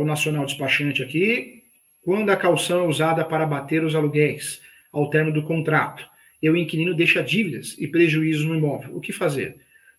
[0.00, 1.62] O Nacional Despachante aqui.
[2.02, 4.60] Quando a calção é usada para bater os aluguéis
[4.92, 6.04] ao término do contrato,
[6.42, 9.56] e o inquilino deixa dívidas e prejuízos no imóvel, o que fazer?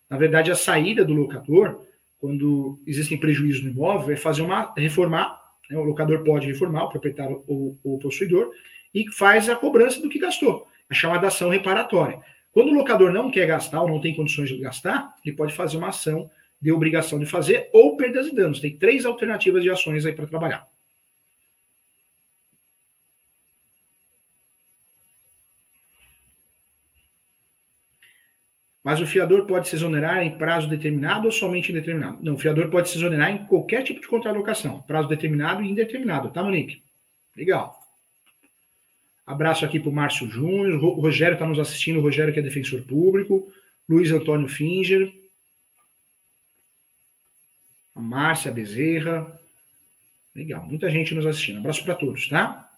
[0.08, 1.84] Na verdade, a saída do locador,
[2.18, 5.40] quando existem prejuízos no imóvel, é fazer uma reformar.
[5.68, 8.52] Né, o locador pode reformar, o proprietário ou o possuidor,
[8.94, 12.20] e faz a cobrança do que gastou, a chamada ação reparatória.
[12.52, 15.76] Quando o locador não quer gastar ou não tem condições de gastar, ele pode fazer
[15.76, 16.30] uma ação
[16.60, 18.60] de obrigação de fazer ou perdas e danos.
[18.60, 20.68] Tem três alternativas de ações aí para trabalhar.
[28.86, 32.18] Mas o fiador pode se exonerar em prazo determinado ou somente indeterminado?
[32.22, 36.30] Não, o fiador pode se exonerar em qualquer tipo de contralocação, prazo determinado e indeterminado,
[36.30, 36.84] tá, Monique?
[37.36, 37.76] Legal.
[39.26, 42.42] Abraço aqui para o Márcio Júnior, o Rogério está nos assistindo, o Rogério que é
[42.42, 43.52] defensor público,
[43.88, 45.12] Luiz Antônio Finger,
[47.96, 49.26] a Márcia Bezerra.
[50.34, 51.58] Legal, muita gente nos assistindo.
[51.58, 52.70] Abraço para todos, tá?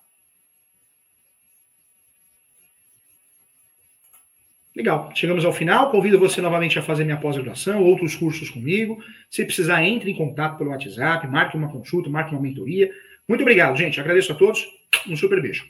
[4.77, 5.91] Legal, chegamos ao final.
[5.91, 9.03] Convido você novamente a fazer minha pós-graduação, outros cursos comigo.
[9.29, 12.89] Se precisar, entre em contato pelo WhatsApp, marque uma consulta, marque uma mentoria.
[13.27, 14.01] Muito obrigado, gente.
[14.01, 14.65] Agradeço a todos.
[15.09, 15.69] Um super beijo.